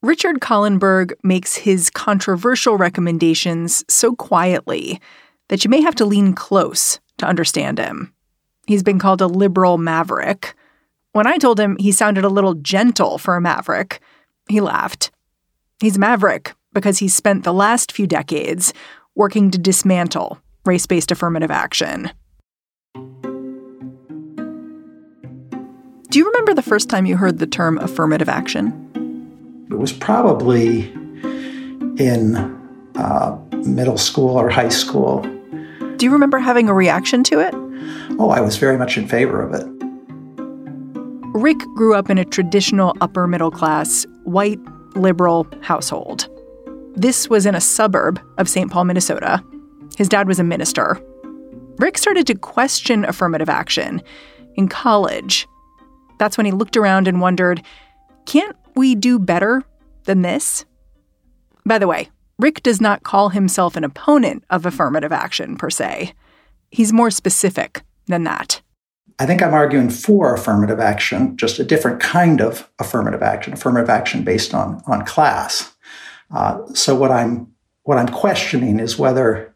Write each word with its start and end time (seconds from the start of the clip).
Richard 0.00 0.38
Kahlenberg 0.38 1.12
makes 1.24 1.56
his 1.56 1.90
controversial 1.90 2.76
recommendations 2.76 3.84
so 3.88 4.14
quietly 4.14 5.00
that 5.48 5.64
you 5.64 5.70
may 5.70 5.80
have 5.80 5.96
to 5.96 6.04
lean 6.04 6.34
close 6.34 7.00
to 7.16 7.26
understand 7.26 7.80
him. 7.80 8.14
He's 8.68 8.84
been 8.84 9.00
called 9.00 9.20
a 9.20 9.26
liberal 9.26 9.76
maverick. 9.76 10.54
When 11.12 11.26
I 11.26 11.36
told 11.36 11.58
him 11.58 11.76
he 11.80 11.90
sounded 11.90 12.24
a 12.24 12.28
little 12.28 12.54
gentle 12.54 13.18
for 13.18 13.34
a 13.34 13.40
maverick, 13.40 14.00
he 14.48 14.60
laughed. 14.60 15.10
He's 15.80 15.96
a 15.96 16.00
maverick 16.00 16.54
because 16.72 16.98
he's 16.98 17.14
spent 17.14 17.42
the 17.42 17.52
last 17.52 17.90
few 17.90 18.06
decades 18.06 18.72
working 19.16 19.50
to 19.50 19.58
dismantle 19.58 20.38
race 20.64 20.86
based 20.86 21.10
affirmative 21.10 21.50
action. 21.50 22.12
Do 26.10 26.18
you 26.20 26.26
remember 26.26 26.54
the 26.54 26.62
first 26.62 26.88
time 26.88 27.04
you 27.04 27.16
heard 27.16 27.38
the 27.38 27.48
term 27.48 27.78
affirmative 27.78 28.28
action? 28.28 28.84
It 29.70 29.78
was 29.78 29.92
probably 29.92 30.90
in 31.98 32.36
uh, 32.96 33.38
middle 33.52 33.98
school 33.98 34.36
or 34.36 34.48
high 34.48 34.70
school. 34.70 35.22
Do 35.96 36.06
you 36.06 36.10
remember 36.10 36.38
having 36.38 36.68
a 36.68 36.74
reaction 36.74 37.22
to 37.24 37.40
it? 37.40 37.54
Oh, 38.18 38.30
I 38.30 38.40
was 38.40 38.56
very 38.56 38.78
much 38.78 38.96
in 38.96 39.06
favor 39.06 39.42
of 39.42 39.52
it. 39.54 39.66
Rick 41.34 41.58
grew 41.76 41.94
up 41.94 42.08
in 42.08 42.18
a 42.18 42.24
traditional 42.24 42.96
upper 43.00 43.26
middle 43.26 43.50
class, 43.50 44.06
white, 44.24 44.58
liberal 44.96 45.46
household. 45.60 46.28
This 46.94 47.28
was 47.28 47.46
in 47.46 47.54
a 47.54 47.60
suburb 47.60 48.20
of 48.38 48.48
St. 48.48 48.70
Paul, 48.70 48.84
Minnesota. 48.84 49.44
His 49.96 50.08
dad 50.08 50.26
was 50.26 50.40
a 50.40 50.44
minister. 50.44 51.00
Rick 51.78 51.98
started 51.98 52.26
to 52.26 52.34
question 52.34 53.04
affirmative 53.04 53.48
action 53.48 54.02
in 54.56 54.68
college. 54.68 55.46
That's 56.18 56.36
when 56.36 56.46
he 56.46 56.52
looked 56.52 56.76
around 56.76 57.06
and 57.06 57.20
wondered 57.20 57.62
can't 58.26 58.56
we 58.78 58.94
do 58.94 59.18
better 59.18 59.62
than 60.04 60.22
this? 60.22 60.64
By 61.66 61.78
the 61.78 61.88
way, 61.88 62.08
Rick 62.38 62.62
does 62.62 62.80
not 62.80 63.02
call 63.02 63.28
himself 63.28 63.76
an 63.76 63.84
opponent 63.84 64.44
of 64.48 64.64
affirmative 64.64 65.12
action 65.12 65.56
per 65.56 65.68
se. 65.68 66.14
He's 66.70 66.92
more 66.92 67.10
specific 67.10 67.82
than 68.06 68.24
that. 68.24 68.62
I 69.18 69.26
think 69.26 69.42
I'm 69.42 69.52
arguing 69.52 69.90
for 69.90 70.32
affirmative 70.32 70.78
action, 70.78 71.36
just 71.36 71.58
a 71.58 71.64
different 71.64 71.98
kind 71.98 72.40
of 72.40 72.70
affirmative 72.78 73.22
action, 73.22 73.52
affirmative 73.52 73.90
action 73.90 74.22
based 74.22 74.54
on, 74.54 74.80
on 74.86 75.04
class. 75.04 75.74
Uh, 76.30 76.64
so 76.72 76.94
what 76.94 77.10
I'm 77.10 77.52
what 77.82 77.98
I'm 77.98 78.08
questioning 78.08 78.80
is 78.80 78.98
whether 78.98 79.54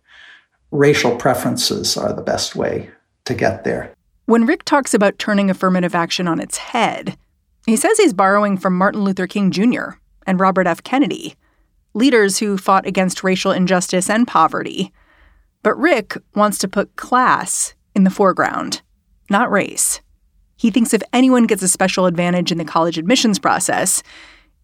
racial 0.71 1.17
preferences 1.17 1.99
are 1.99 2.15
the 2.15 2.23
best 2.23 2.57
way 2.57 2.91
to 3.27 3.35
get 3.35 3.63
there. 3.63 3.95
When 4.25 4.47
Rick 4.47 4.65
talks 4.65 4.95
about 4.95 5.19
turning 5.19 5.51
affirmative 5.51 5.95
action 5.95 6.27
on 6.27 6.41
its 6.41 6.57
head, 6.57 7.19
he 7.67 7.77
says 7.77 7.99
he's 7.99 8.13
borrowing 8.13 8.57
from 8.57 8.77
Martin 8.77 9.05
Luther 9.05 9.27
King 9.27 9.51
Jr. 9.51 9.91
and 10.27 10.41
Robert 10.41 10.67
F. 10.67 10.83
Kennedy, 10.83 11.35
leaders 11.95 12.39
who 12.39 12.59
fought 12.59 12.87
against 12.87 13.25
racial 13.25 13.53
injustice 13.53 14.11
and 14.11 14.27
poverty. 14.27 14.93
But 15.63 15.79
Rick 15.79 16.17
wants 16.35 16.59
to 16.59 16.69
put 16.69 16.97
class 16.97 17.75
in 17.95 18.05
the 18.05 18.11
foreground, 18.11 18.83
not 19.31 19.51
race. 19.51 20.01
He 20.57 20.71
thinks 20.71 20.95
if 20.95 21.03
anyone 21.13 21.47
gets 21.47 21.63
a 21.63 21.69
special 21.69 22.07
advantage 22.07 22.51
in 22.51 22.59
the 22.59 22.65
college 22.65 22.99
admissions 22.99 23.39
process, 23.39 24.03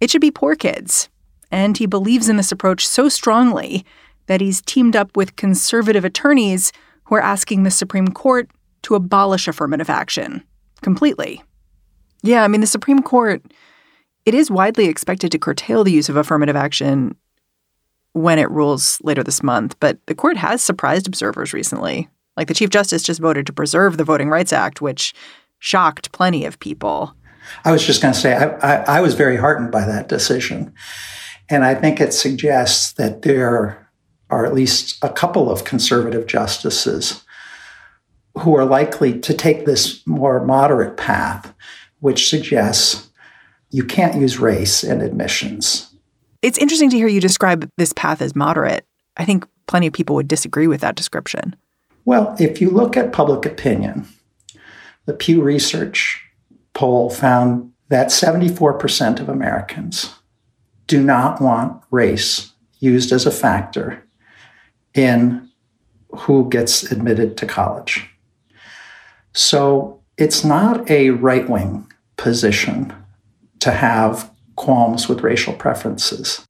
it 0.00 0.10
should 0.10 0.20
be 0.20 0.30
poor 0.30 0.54
kids 0.54 1.08
and 1.50 1.76
he 1.76 1.86
believes 1.86 2.28
in 2.28 2.36
this 2.36 2.52
approach 2.52 2.86
so 2.86 3.08
strongly 3.08 3.84
that 4.26 4.40
he's 4.40 4.62
teamed 4.62 4.94
up 4.94 5.16
with 5.16 5.36
conservative 5.36 6.04
attorneys 6.04 6.72
who 7.04 7.14
are 7.14 7.22
asking 7.22 7.62
the 7.62 7.70
Supreme 7.70 8.08
Court 8.08 8.50
to 8.82 8.94
abolish 8.94 9.48
affirmative 9.48 9.88
action 9.88 10.42
completely. 10.82 11.42
Yeah, 12.22 12.42
I 12.42 12.48
mean, 12.48 12.60
the 12.60 12.66
Supreme 12.66 13.02
Court, 13.02 13.42
it 14.26 14.34
is 14.34 14.50
widely 14.50 14.86
expected 14.86 15.30
to 15.32 15.38
curtail 15.38 15.84
the 15.84 15.92
use 15.92 16.08
of 16.08 16.16
affirmative 16.16 16.56
action 16.56 17.16
when 18.12 18.38
it 18.38 18.50
rules 18.50 18.98
later 19.02 19.22
this 19.22 19.42
month, 19.42 19.76
but 19.80 19.98
the 20.06 20.14
court 20.14 20.36
has 20.36 20.62
surprised 20.62 21.06
observers 21.06 21.52
recently. 21.52 22.08
Like 22.36 22.48
the 22.48 22.54
Chief 22.54 22.70
Justice 22.70 23.02
just 23.02 23.20
voted 23.20 23.46
to 23.46 23.52
preserve 23.52 23.96
the 23.96 24.04
Voting 24.04 24.28
Rights 24.28 24.52
Act, 24.52 24.80
which 24.80 25.14
shocked 25.58 26.12
plenty 26.12 26.44
of 26.44 26.58
people. 26.58 27.14
I 27.64 27.72
was 27.72 27.84
just 27.84 28.02
going 28.02 28.14
to 28.14 28.20
say, 28.20 28.34
I, 28.34 28.46
I, 28.58 28.98
I 28.98 29.00
was 29.00 29.14
very 29.14 29.36
heartened 29.36 29.72
by 29.72 29.84
that 29.84 30.08
decision. 30.08 30.72
And 31.48 31.64
I 31.64 31.74
think 31.74 32.00
it 32.00 32.12
suggests 32.12 32.92
that 32.92 33.22
there 33.22 33.88
are 34.30 34.44
at 34.44 34.54
least 34.54 35.02
a 35.02 35.08
couple 35.08 35.50
of 35.50 35.64
conservative 35.64 36.26
justices 36.26 37.24
who 38.38 38.54
are 38.54 38.64
likely 38.64 39.18
to 39.20 39.34
take 39.34 39.64
this 39.64 40.06
more 40.06 40.44
moderate 40.44 40.96
path, 40.96 41.54
which 42.00 42.28
suggests 42.28 43.08
you 43.70 43.84
can't 43.84 44.20
use 44.20 44.38
race 44.38 44.82
in 44.82 45.00
admissions. 45.00 45.94
It's 46.42 46.58
interesting 46.58 46.90
to 46.90 46.96
hear 46.96 47.08
you 47.08 47.20
describe 47.20 47.68
this 47.76 47.92
path 47.92 48.22
as 48.22 48.36
moderate. 48.36 48.86
I 49.16 49.24
think 49.24 49.44
plenty 49.66 49.86
of 49.86 49.92
people 49.92 50.14
would 50.16 50.28
disagree 50.28 50.66
with 50.66 50.80
that 50.80 50.94
description. 50.94 51.56
Well, 52.04 52.34
if 52.38 52.60
you 52.60 52.70
look 52.70 52.96
at 52.96 53.12
public 53.12 53.44
opinion, 53.44 54.06
the 55.04 55.12
Pew 55.12 55.42
Research 55.42 56.24
poll 56.72 57.10
found 57.10 57.72
that 57.88 58.08
74% 58.08 59.20
of 59.20 59.28
Americans 59.28 60.14
do 60.86 61.02
not 61.02 61.40
want 61.40 61.82
race 61.90 62.52
used 62.78 63.12
as 63.12 63.26
a 63.26 63.30
factor 63.30 64.06
in 64.94 65.48
who 66.10 66.48
gets 66.48 66.90
admitted 66.90 67.36
to 67.36 67.46
college. 67.46 68.08
So 69.34 70.00
it's 70.16 70.44
not 70.44 70.88
a 70.90 71.10
right 71.10 71.48
wing 71.48 71.87
position 72.18 72.94
to 73.60 73.70
have 73.70 74.30
qualms 74.56 75.08
with 75.08 75.22
racial 75.22 75.54
preferences. 75.54 76.44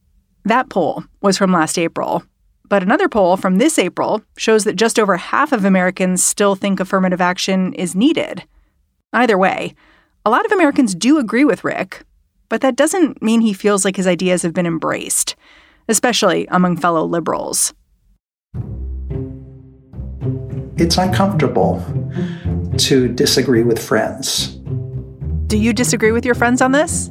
That 0.45 0.69
poll 0.69 1.05
was 1.23 1.39
from 1.39 1.53
last 1.53 1.79
April. 1.79 2.25
But 2.69 2.83
another 2.83 3.09
poll 3.09 3.37
from 3.37 3.59
this 3.59 3.79
April 3.79 4.23
shows 4.37 4.65
that 4.65 4.77
just 4.77 4.99
over 4.99 5.17
half 5.17 5.53
of 5.53 5.65
Americans 5.65 6.25
still 6.25 6.57
think 6.57 6.81
affirmative 6.81 7.21
action 7.21 7.73
is 7.75 7.95
needed. 7.95 8.43
Either 9.13 9.39
way, 9.39 9.75
a 10.27 10.31
lot 10.31 10.45
of 10.45 10.53
Americans 10.53 10.95
do 10.95 11.19
agree 11.19 11.45
with 11.45 11.65
Rick 11.65 12.03
but 12.49 12.61
that 12.63 12.77
doesn't 12.77 13.23
mean 13.23 13.41
he 13.41 13.53
feels 13.53 13.85
like 13.85 13.97
his 13.97 14.07
ideas 14.07 14.43
have 14.43 14.55
been 14.55 14.67
embraced, 14.67 15.37
especially 15.89 16.47
among 16.51 16.77
fellow 16.77 17.05
liberals. 17.05 17.75
It's 20.77 20.97
uncomfortable 20.97 21.85
to 22.79 23.09
disagree 23.09 23.63
with 23.63 23.83
friends. 23.83 24.58
Do 25.49 25.57
you 25.57 25.73
disagree 25.73 26.13
with 26.13 26.27
your 26.27 26.35
friends 26.35 26.61
on 26.61 26.73
this? 26.73 27.09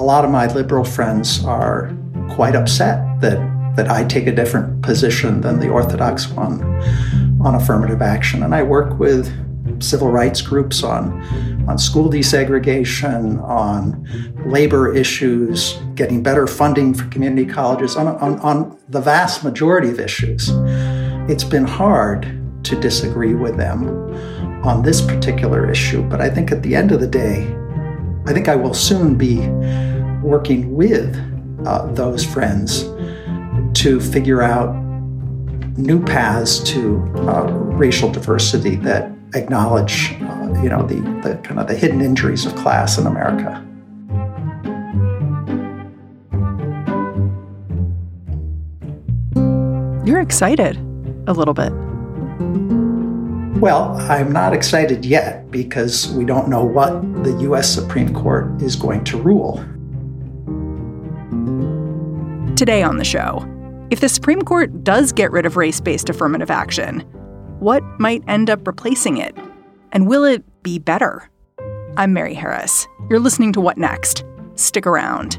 A 0.00 0.04
lot 0.04 0.24
of 0.24 0.30
my 0.30 0.46
liberal 0.46 0.84
friends 0.84 1.44
are 1.44 1.92
quite 2.30 2.54
upset 2.54 3.20
that, 3.20 3.74
that 3.74 3.90
I 3.90 4.04
take 4.04 4.28
a 4.28 4.32
different 4.32 4.80
position 4.80 5.40
than 5.40 5.58
the 5.58 5.68
orthodox 5.68 6.28
one 6.28 6.62
on 7.44 7.56
affirmative 7.56 8.00
action. 8.00 8.44
And 8.44 8.54
I 8.54 8.62
work 8.62 8.96
with 9.00 9.28
civil 9.82 10.08
rights 10.08 10.40
groups 10.40 10.84
on, 10.84 11.20
on 11.68 11.78
school 11.78 12.08
desegregation, 12.08 13.42
on 13.42 14.06
labor 14.46 14.94
issues, 14.94 15.80
getting 15.96 16.22
better 16.22 16.46
funding 16.46 16.94
for 16.94 17.08
community 17.08 17.44
colleges, 17.44 17.96
on, 17.96 18.06
on, 18.06 18.38
on 18.38 18.78
the 18.88 19.00
vast 19.00 19.42
majority 19.42 19.90
of 19.90 19.98
issues. 19.98 20.48
It's 21.28 21.42
been 21.42 21.64
hard 21.64 22.39
to 22.62 22.80
disagree 22.80 23.34
with 23.34 23.56
them 23.56 23.88
on 24.64 24.82
this 24.82 25.00
particular 25.00 25.70
issue, 25.70 26.02
but 26.02 26.20
I 26.20 26.28
think 26.28 26.52
at 26.52 26.62
the 26.62 26.74
end 26.74 26.92
of 26.92 27.00
the 27.00 27.06
day, 27.06 27.46
I 28.26 28.32
think 28.32 28.48
I 28.48 28.56
will 28.56 28.74
soon 28.74 29.16
be 29.16 29.48
working 30.22 30.74
with 30.74 31.16
uh, 31.66 31.86
those 31.92 32.24
friends 32.24 32.84
to 33.80 34.00
figure 34.00 34.42
out 34.42 34.74
new 35.78 36.04
paths 36.04 36.58
to 36.60 36.98
uh, 37.28 37.50
racial 37.50 38.10
diversity 38.10 38.76
that 38.76 39.10
acknowledge, 39.34 40.12
uh, 40.20 40.60
you 40.62 40.68
know, 40.68 40.82
the, 40.82 41.00
the 41.22 41.40
kind 41.42 41.58
of 41.58 41.66
the 41.66 41.74
hidden 41.74 42.00
injuries 42.00 42.44
of 42.44 42.54
class 42.56 42.98
in 42.98 43.06
America. 43.06 43.66
You're 50.04 50.20
excited 50.20 50.76
a 51.26 51.32
little 51.32 51.54
bit. 51.54 51.72
Well, 53.60 53.94
I'm 53.98 54.32
not 54.32 54.54
excited 54.54 55.04
yet 55.04 55.50
because 55.50 56.10
we 56.12 56.24
don't 56.24 56.48
know 56.48 56.64
what 56.64 57.02
the 57.24 57.36
U.S. 57.42 57.68
Supreme 57.68 58.14
Court 58.14 58.62
is 58.62 58.74
going 58.74 59.04
to 59.04 59.20
rule. 59.20 59.56
Today 62.56 62.82
on 62.82 62.96
the 62.96 63.04
show, 63.04 63.46
if 63.90 64.00
the 64.00 64.08
Supreme 64.08 64.42
Court 64.42 64.82
does 64.82 65.12
get 65.12 65.30
rid 65.32 65.44
of 65.44 65.58
race 65.58 65.80
based 65.80 66.08
affirmative 66.08 66.50
action, 66.50 67.00
what 67.58 67.82
might 67.98 68.22
end 68.26 68.48
up 68.48 68.66
replacing 68.66 69.18
it? 69.18 69.36
And 69.92 70.08
will 70.08 70.24
it 70.24 70.42
be 70.62 70.78
better? 70.78 71.28
I'm 71.98 72.14
Mary 72.14 72.34
Harris. 72.34 72.86
You're 73.10 73.20
listening 73.20 73.52
to 73.54 73.60
What 73.60 73.76
Next? 73.76 74.24
Stick 74.54 74.86
around. 74.86 75.38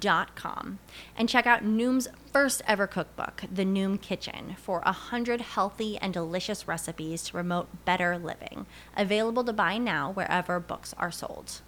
noom.com 0.00 0.78
and 1.16 1.28
check 1.28 1.46
out 1.46 1.64
Noom's 1.64 2.08
first 2.32 2.62
ever 2.66 2.86
cookbook, 2.86 3.44
The 3.52 3.64
Noom 3.64 4.00
Kitchen, 4.00 4.56
for 4.58 4.80
100 4.80 5.40
healthy 5.40 5.96
and 5.98 6.12
delicious 6.12 6.68
recipes 6.68 7.22
to 7.24 7.32
promote 7.32 7.84
better 7.84 8.18
living. 8.18 8.66
Available 8.96 9.44
to 9.44 9.52
buy 9.52 9.78
now 9.78 10.12
wherever 10.12 10.60
books 10.60 10.94
are 10.98 11.10
sold. 11.10 11.60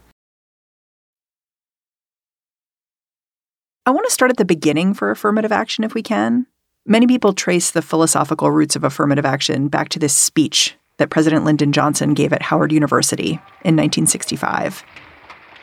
I 3.86 3.90
want 3.90 4.06
to 4.06 4.12
start 4.12 4.30
at 4.30 4.36
the 4.36 4.44
beginning 4.44 4.92
for 4.92 5.10
affirmative 5.10 5.52
action 5.52 5.82
if 5.82 5.94
we 5.94 6.02
can. 6.02 6.46
Many 6.84 7.06
people 7.06 7.32
trace 7.32 7.70
the 7.70 7.82
philosophical 7.82 8.50
roots 8.50 8.76
of 8.76 8.84
affirmative 8.84 9.25
action 9.25 9.69
back 9.69 9.88
to 9.90 9.98
this 9.98 10.14
speech 10.14 10.76
that 10.98 11.10
President 11.10 11.44
Lyndon 11.44 11.72
Johnson 11.72 12.12
gave 12.12 12.32
at 12.32 12.42
Howard 12.42 12.72
University 12.72 13.30
in 13.64 13.76
1965. 13.76 14.84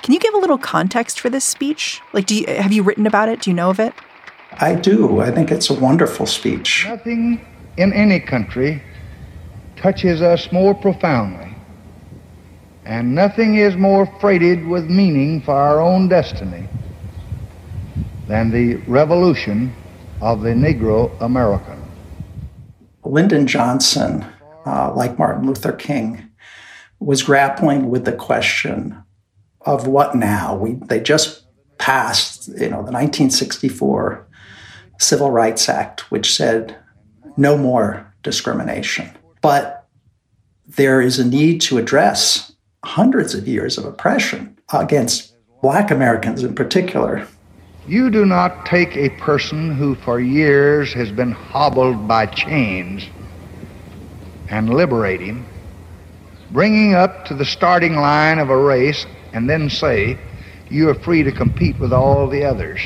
Can 0.05 0.13
you 0.13 0.19
give 0.19 0.35
a 0.35 0.37
little 0.37 0.59
context 0.59 1.19
for 1.19 1.31
this 1.31 1.43
speech? 1.43 1.99
Like, 2.13 2.27
do 2.27 2.35
you, 2.35 2.45
have 2.45 2.71
you 2.71 2.83
written 2.83 3.07
about 3.07 3.27
it? 3.27 3.41
Do 3.41 3.49
you 3.49 3.55
know 3.55 3.71
of 3.71 3.79
it? 3.79 3.91
I 4.59 4.75
do. 4.75 5.19
I 5.19 5.31
think 5.31 5.49
it's 5.49 5.71
a 5.71 5.73
wonderful 5.73 6.27
speech. 6.27 6.85
Nothing 6.87 7.43
in 7.77 7.91
any 7.91 8.19
country 8.19 8.83
touches 9.75 10.21
us 10.21 10.51
more 10.51 10.75
profoundly, 10.75 11.55
and 12.85 13.15
nothing 13.15 13.55
is 13.55 13.75
more 13.77 14.05
freighted 14.21 14.67
with 14.67 14.87
meaning 14.91 15.41
for 15.41 15.55
our 15.55 15.81
own 15.81 16.07
destiny 16.07 16.67
than 18.27 18.51
the 18.51 18.75
revolution 18.85 19.73
of 20.21 20.41
the 20.41 20.51
Negro 20.51 21.19
American. 21.19 21.81
Lyndon 23.03 23.47
Johnson, 23.47 24.23
uh, 24.67 24.93
like 24.93 25.17
Martin 25.17 25.47
Luther 25.47 25.73
King, 25.73 26.29
was 26.99 27.23
grappling 27.23 27.89
with 27.89 28.05
the 28.05 28.13
question 28.13 29.01
of 29.65 29.87
what 29.87 30.15
now? 30.15 30.55
We 30.55 30.73
they 30.73 30.99
just 30.99 31.43
passed, 31.77 32.47
you 32.47 32.69
know, 32.69 32.83
the 32.83 32.91
1964 32.91 34.25
Civil 34.99 35.31
Rights 35.31 35.67
Act, 35.67 36.11
which 36.11 36.33
said 36.33 36.77
no 37.37 37.57
more 37.57 38.13
discrimination. 38.23 39.09
But 39.41 39.87
there 40.67 41.01
is 41.01 41.19
a 41.19 41.27
need 41.27 41.61
to 41.61 41.77
address 41.77 42.53
hundreds 42.83 43.33
of 43.33 43.47
years 43.47 43.77
of 43.77 43.85
oppression 43.85 44.57
against 44.73 45.35
black 45.61 45.91
Americans 45.91 46.43
in 46.43 46.55
particular. 46.55 47.27
You 47.87 48.09
do 48.09 48.25
not 48.25 48.65
take 48.65 48.95
a 48.95 49.09
person 49.17 49.75
who 49.75 49.95
for 49.95 50.19
years 50.19 50.91
has 50.93 51.11
been 51.11 51.31
hobbled 51.31 52.07
by 52.07 52.25
chains 52.25 53.03
and 54.49 54.73
liberate 54.73 55.21
him, 55.21 55.45
bringing 56.51 56.95
up 56.95 57.25
to 57.25 57.35
the 57.35 57.45
starting 57.45 57.95
line 57.95 58.39
of 58.39 58.49
a 58.49 58.57
race 58.57 59.05
and 59.35 59.49
then 59.49 59.69
say 59.69 60.17
you 60.69 60.89
are 60.89 60.95
free 60.95 61.21
to 61.21 61.31
compete 61.31 61.77
with 61.77 61.91
all 61.91 62.27
the 62.27 62.43
others 62.43 62.79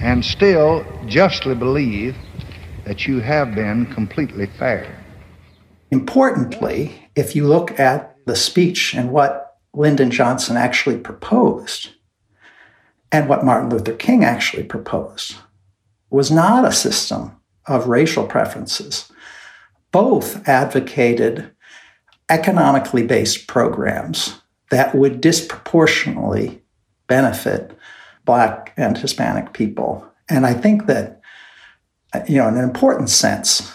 and 0.00 0.24
still 0.24 0.84
justly 1.06 1.54
believe 1.54 2.16
that 2.84 3.06
you 3.06 3.20
have 3.20 3.54
been 3.54 3.86
completely 3.86 4.46
fair. 4.58 4.98
Importantly, 5.92 7.08
if 7.14 7.36
you 7.36 7.46
look 7.46 7.78
at 7.78 8.16
the 8.26 8.34
speech 8.34 8.94
and 8.94 9.12
what 9.12 9.58
Lyndon 9.72 10.10
Johnson 10.10 10.56
actually 10.56 10.98
proposed 10.98 11.90
and 13.12 13.28
what 13.28 13.44
Martin 13.44 13.70
Luther 13.70 13.94
King 13.94 14.24
actually 14.24 14.64
proposed 14.64 15.36
was 16.10 16.32
not 16.32 16.64
a 16.64 16.72
system 16.72 17.36
of 17.66 17.86
racial 17.86 18.26
preferences. 18.26 19.10
Both 19.92 20.48
advocated 20.48 21.52
economically 22.28 23.04
based 23.04 23.46
programs 23.46 24.41
that 24.72 24.94
would 24.94 25.20
disproportionately 25.20 26.62
benefit 27.06 27.76
Black 28.24 28.72
and 28.78 28.96
Hispanic 28.96 29.52
people. 29.52 30.06
And 30.30 30.46
I 30.46 30.54
think 30.54 30.86
that, 30.86 31.20
you 32.26 32.38
know, 32.38 32.48
in 32.48 32.56
an 32.56 32.64
important 32.64 33.10
sense, 33.10 33.70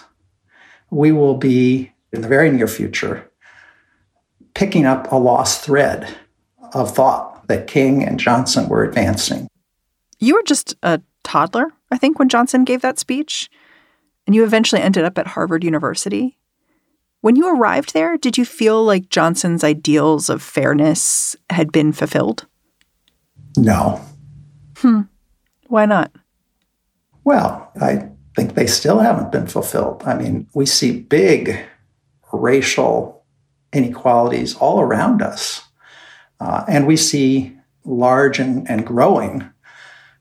we 0.89 1.11
will 1.11 1.37
be 1.37 1.91
in 2.11 2.21
the 2.21 2.27
very 2.27 2.49
near 2.49 2.67
future 2.67 3.29
picking 4.55 4.87
up 4.87 5.11
a 5.11 5.15
lost 5.15 5.61
thread 5.63 6.11
of 6.73 6.95
thought 6.95 7.47
that 7.47 7.67
King 7.67 8.03
and 8.03 8.19
Johnson 8.19 8.67
were 8.67 8.83
advancing. 8.83 9.47
You 10.17 10.33
were 10.33 10.43
just 10.43 10.75
a 10.81 10.99
toddler, 11.23 11.67
I 11.91 11.99
think, 11.99 12.17
when 12.17 12.27
Johnson 12.27 12.63
gave 12.63 12.81
that 12.81 12.97
speech, 12.97 13.51
and 14.25 14.35
you 14.35 14.43
eventually 14.43 14.81
ended 14.81 15.03
up 15.03 15.19
at 15.19 15.27
Harvard 15.27 15.63
University. 15.63 16.39
When 17.21 17.35
you 17.35 17.47
arrived 17.47 17.93
there, 17.93 18.17
did 18.17 18.37
you 18.37 18.45
feel 18.45 18.83
like 18.83 19.09
Johnson's 19.09 19.63
ideals 19.63 20.29
of 20.29 20.41
fairness 20.41 21.35
had 21.49 21.71
been 21.71 21.91
fulfilled? 21.91 22.45
No. 23.57 24.01
Hmm. 24.77 25.01
Why 25.67 25.85
not? 25.85 26.11
Well, 27.23 27.71
I 27.81 28.09
think 28.35 28.53
they 28.53 28.67
still 28.67 28.99
haven't 28.99 29.31
been 29.31 29.47
fulfilled. 29.47 30.03
I 30.05 30.15
mean, 30.15 30.47
we 30.53 30.65
see 30.65 30.99
big 30.99 31.59
racial 32.31 33.25
inequalities 33.73 34.55
all 34.55 34.79
around 34.79 35.21
us. 35.21 35.63
Uh, 36.39 36.63
and 36.67 36.85
we 36.85 36.95
see 36.95 37.57
large 37.83 38.39
and, 38.39 38.69
and 38.69 38.85
growing 38.85 39.49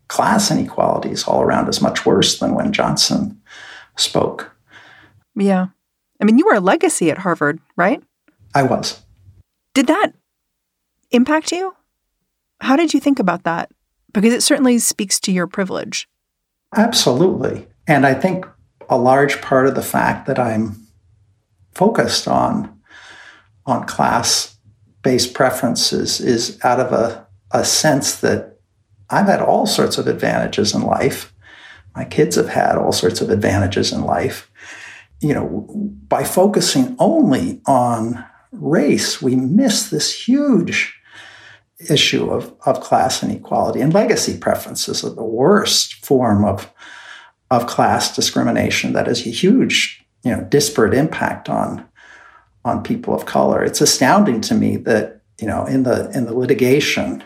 class 0.09 0.51
inequalities 0.51 1.25
all 1.25 1.43
around 1.43 1.69
us, 1.69 1.81
much 1.81 2.07
worse 2.07 2.39
than 2.39 2.55
when 2.55 2.73
Johnson 2.73 3.41
spoke. 3.97 4.57
Yeah. 5.35 5.67
I 6.21 6.25
mean, 6.25 6.39
you 6.39 6.47
were 6.47 6.55
a 6.55 6.61
legacy 6.61 7.11
at 7.11 7.19
Harvard, 7.19 7.59
right? 7.77 8.03
I 8.55 8.63
was. 8.63 9.03
Did 9.75 9.87
that 9.89 10.13
impact 11.11 11.53
you? 11.53 11.75
How 12.61 12.77
did 12.77 12.95
you 12.95 13.01
think 13.01 13.19
about 13.19 13.45
that? 13.45 13.71
Because 14.13 14.33
it 14.33 14.43
certainly 14.43 14.79
speaks 14.79 15.21
to 15.21 15.33
your 15.33 15.47
privilege. 15.47 16.09
Absolutely. 16.75 17.67
And 17.87 18.07
I 18.07 18.15
think 18.15 18.47
a 18.89 18.99
large 18.99 19.41
part 19.43 19.67
of 19.67 19.75
the 19.75 19.83
fact 19.83 20.27
that 20.27 20.39
I'm 20.39 20.87
focused 21.75 22.27
on 22.27 22.73
on 23.67 23.85
class 23.87 24.57
based 25.03 25.35
preferences 25.35 26.21
is 26.21 26.59
out 26.65 26.81
of 26.81 26.93
a, 26.93 27.27
a 27.51 27.65
sense 27.65 28.21
that 28.21 28.59
I've 29.11 29.27
had 29.27 29.41
all 29.41 29.67
sorts 29.67 29.99
of 29.99 30.07
advantages 30.07 30.75
in 30.75 30.83
life. 30.83 31.33
My 31.95 32.05
kids 32.05 32.37
have 32.37 32.49
had 32.49 32.77
all 32.77 32.93
sorts 32.93 33.21
of 33.21 33.31
advantages 33.31 33.93
in 33.93 34.03
life 34.03 34.51
you 35.21 35.35
know, 35.35 35.67
by 36.09 36.25
focusing 36.25 36.97
only 36.99 37.61
on 37.67 38.25
race, 38.53 39.21
we 39.23 39.35
miss 39.35 39.91
this 39.91 40.27
huge 40.27 40.99
issue 41.91 42.31
of, 42.31 42.55
of 42.65 42.81
class 42.81 43.23
inequality 43.23 43.81
and 43.81 43.93
legacy 43.93 44.37
preferences 44.37 45.05
are 45.05 45.11
the 45.11 45.23
worst 45.23 46.05
form 46.05 46.45
of, 46.45 46.73
of 47.51 47.67
class 47.67 48.15
discrimination 48.15 48.93
that 48.95 49.07
has 49.07 49.27
a 49.27 49.31
huge, 49.31 50.05
you 50.23 50.31
know, 50.31 50.43
disparate 50.45 50.95
impact 50.95 51.49
on, 51.49 51.87
on 52.65 52.83
people 52.83 53.15
of 53.15 53.27
color. 53.27 53.63
It's 53.63 53.81
astounding 53.81 54.41
to 54.43 54.55
me 54.55 54.77
that 54.79 55.17
you 55.41 55.47
know, 55.47 55.67
in 55.67 55.83
the 55.83 56.11
in 56.17 56.25
the 56.27 56.35
litigation, 56.35 57.23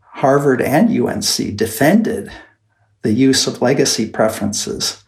Harvard 0.00 0.60
and 0.60 0.90
UNC 0.90 1.56
defended 1.56 2.30
the 3.02 3.12
use 3.12 3.46
of 3.46 3.62
legacy 3.62 4.08
preferences. 4.08 5.03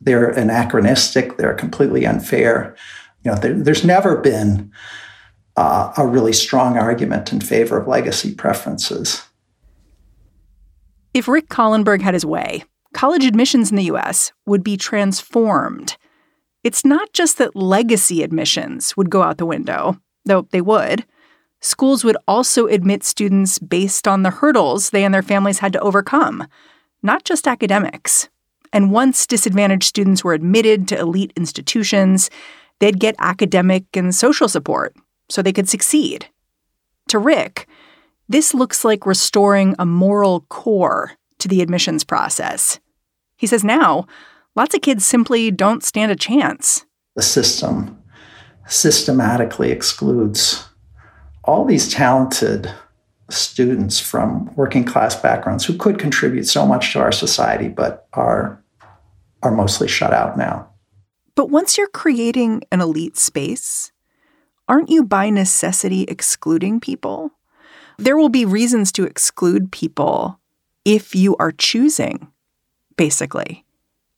They're 0.00 0.28
anachronistic. 0.28 1.36
They're 1.36 1.54
completely 1.54 2.06
unfair. 2.06 2.76
You 3.24 3.32
know, 3.32 3.36
there, 3.38 3.54
there's 3.54 3.84
never 3.84 4.16
been 4.16 4.72
uh, 5.56 5.92
a 5.96 6.06
really 6.06 6.32
strong 6.32 6.76
argument 6.76 7.32
in 7.32 7.40
favor 7.40 7.78
of 7.78 7.88
legacy 7.88 8.34
preferences. 8.34 9.22
If 11.14 11.28
Rick 11.28 11.48
Kahlenberg 11.48 12.02
had 12.02 12.14
his 12.14 12.26
way, 12.26 12.64
college 12.92 13.24
admissions 13.24 13.70
in 13.70 13.76
the 13.76 13.84
U.S. 13.84 14.32
would 14.44 14.62
be 14.62 14.76
transformed. 14.76 15.96
It's 16.62 16.84
not 16.84 17.12
just 17.12 17.38
that 17.38 17.56
legacy 17.56 18.22
admissions 18.22 18.96
would 18.96 19.08
go 19.08 19.22
out 19.22 19.38
the 19.38 19.46
window, 19.46 19.98
though 20.24 20.46
they 20.50 20.60
would 20.60 21.06
schools 21.60 22.04
would 22.04 22.16
also 22.28 22.66
admit 22.66 23.02
students 23.04 23.58
based 23.58 24.06
on 24.06 24.22
the 24.22 24.30
hurdles 24.30 24.90
they 24.90 25.04
and 25.04 25.12
their 25.12 25.22
families 25.22 25.58
had 25.58 25.72
to 25.72 25.80
overcome, 25.80 26.46
not 27.02 27.24
just 27.24 27.48
academics. 27.48 28.28
And 28.76 28.90
once 28.90 29.26
disadvantaged 29.26 29.84
students 29.84 30.22
were 30.22 30.34
admitted 30.34 30.86
to 30.88 30.98
elite 30.98 31.32
institutions, 31.34 32.28
they'd 32.78 33.00
get 33.00 33.14
academic 33.18 33.84
and 33.94 34.14
social 34.14 34.50
support 34.50 34.94
so 35.30 35.40
they 35.40 35.54
could 35.54 35.66
succeed. 35.66 36.26
To 37.08 37.18
Rick, 37.18 37.66
this 38.28 38.52
looks 38.52 38.84
like 38.84 39.06
restoring 39.06 39.74
a 39.78 39.86
moral 39.86 40.42
core 40.50 41.12
to 41.38 41.48
the 41.48 41.62
admissions 41.62 42.04
process. 42.04 42.78
He 43.38 43.46
says 43.46 43.64
now, 43.64 44.06
lots 44.54 44.74
of 44.74 44.82
kids 44.82 45.06
simply 45.06 45.50
don't 45.50 45.82
stand 45.82 46.12
a 46.12 46.16
chance. 46.16 46.84
The 47.14 47.22
system 47.22 48.02
systematically 48.68 49.70
excludes 49.70 50.68
all 51.44 51.64
these 51.64 51.90
talented 51.90 52.70
students 53.30 53.98
from 53.98 54.54
working 54.54 54.84
class 54.84 55.16
backgrounds 55.18 55.64
who 55.64 55.78
could 55.78 55.98
contribute 55.98 56.44
so 56.46 56.66
much 56.66 56.92
to 56.92 57.00
our 57.00 57.10
society 57.10 57.68
but 57.68 58.06
are 58.12 58.62
are 59.42 59.50
mostly 59.50 59.88
shut 59.88 60.12
out 60.12 60.36
now. 60.36 60.68
But 61.34 61.50
once 61.50 61.76
you're 61.76 61.88
creating 61.88 62.62
an 62.72 62.80
elite 62.80 63.16
space, 63.16 63.92
aren't 64.68 64.90
you 64.90 65.04
by 65.04 65.30
necessity 65.30 66.02
excluding 66.04 66.80
people? 66.80 67.32
There 67.98 68.16
will 68.16 68.28
be 68.28 68.44
reasons 68.44 68.92
to 68.92 69.04
exclude 69.04 69.72
people 69.72 70.40
if 70.84 71.14
you 71.14 71.36
are 71.36 71.52
choosing, 71.52 72.28
basically. 72.96 73.64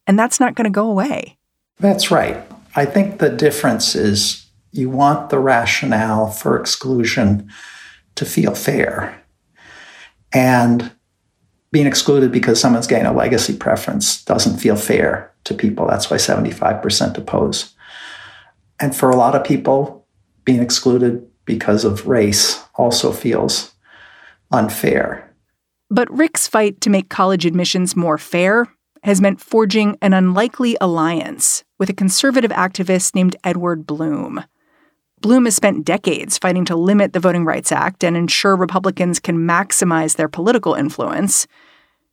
And 0.07 0.19
that's 0.19 0.41
not 0.41 0.55
going 0.55 0.65
to 0.65 0.71
go 0.71 0.89
away. 0.89 1.39
That's 1.79 2.11
right. 2.11 2.43
I 2.77 2.85
think 2.85 3.19
the 3.19 3.31
difference 3.31 3.95
is 3.95 4.47
you 4.73 4.91
want 4.91 5.31
the 5.31 5.39
rationale 5.39 6.31
for 6.31 6.59
exclusion 6.59 7.51
to 8.15 8.25
feel 8.25 8.55
fair. 8.55 9.23
And 10.33 10.93
being 11.71 11.87
excluded 11.87 12.33
because 12.33 12.61
someone's 12.61 12.87
getting 12.87 13.07
a 13.07 13.13
legacy 13.13 13.57
preference 13.57 14.25
doesn't 14.25 14.59
feel 14.59 14.77
fair 14.77 15.33
to 15.45 15.55
people. 15.55 15.87
That's 15.87 16.11
why 16.11 16.17
75% 16.17 17.19
oppose. 17.19 17.75
And 18.81 18.95
for 18.95 19.11
a 19.11 19.17
lot 19.17 19.35
of 19.35 19.45
people, 19.45 20.07
being 20.45 20.63
excluded 20.63 21.27
because 21.45 21.85
of 21.85 22.07
race 22.07 22.63
also 22.75 23.13
feels 23.13 23.75
unfair. 24.51 25.35
But 25.91 26.11
Rick's 26.11 26.47
fight 26.47 26.81
to 26.83 26.91
make 26.91 27.09
college 27.09 27.47
admissions 27.47 27.97
more 27.97 28.19
fair 28.19 28.67
has 29.03 29.21
meant 29.21 29.41
forging 29.41 29.97
an 30.03 30.13
unlikely 30.13 30.77
alliance 30.81 31.65
with 31.79 31.89
a 31.89 31.95
conservative 31.95 32.51
activist 32.51 33.15
named 33.15 33.37
Edward 33.45 33.87
Blum. 33.87 34.45
Blum 35.21 35.47
has 35.47 35.57
spent 35.57 35.85
decades 35.85 36.39
fighting 36.39 36.65
to 36.67 36.77
limit 36.77 37.13
the 37.13 37.21
Voting 37.21 37.45
Rights 37.45 37.73
Act 37.73 38.05
and 38.05 38.17
ensure 38.17 38.57
Republicans 38.57 39.19
can 39.19 39.37
maximize 39.37 40.17
their 40.17 40.29
political 40.29 40.75
influence. 40.75 41.47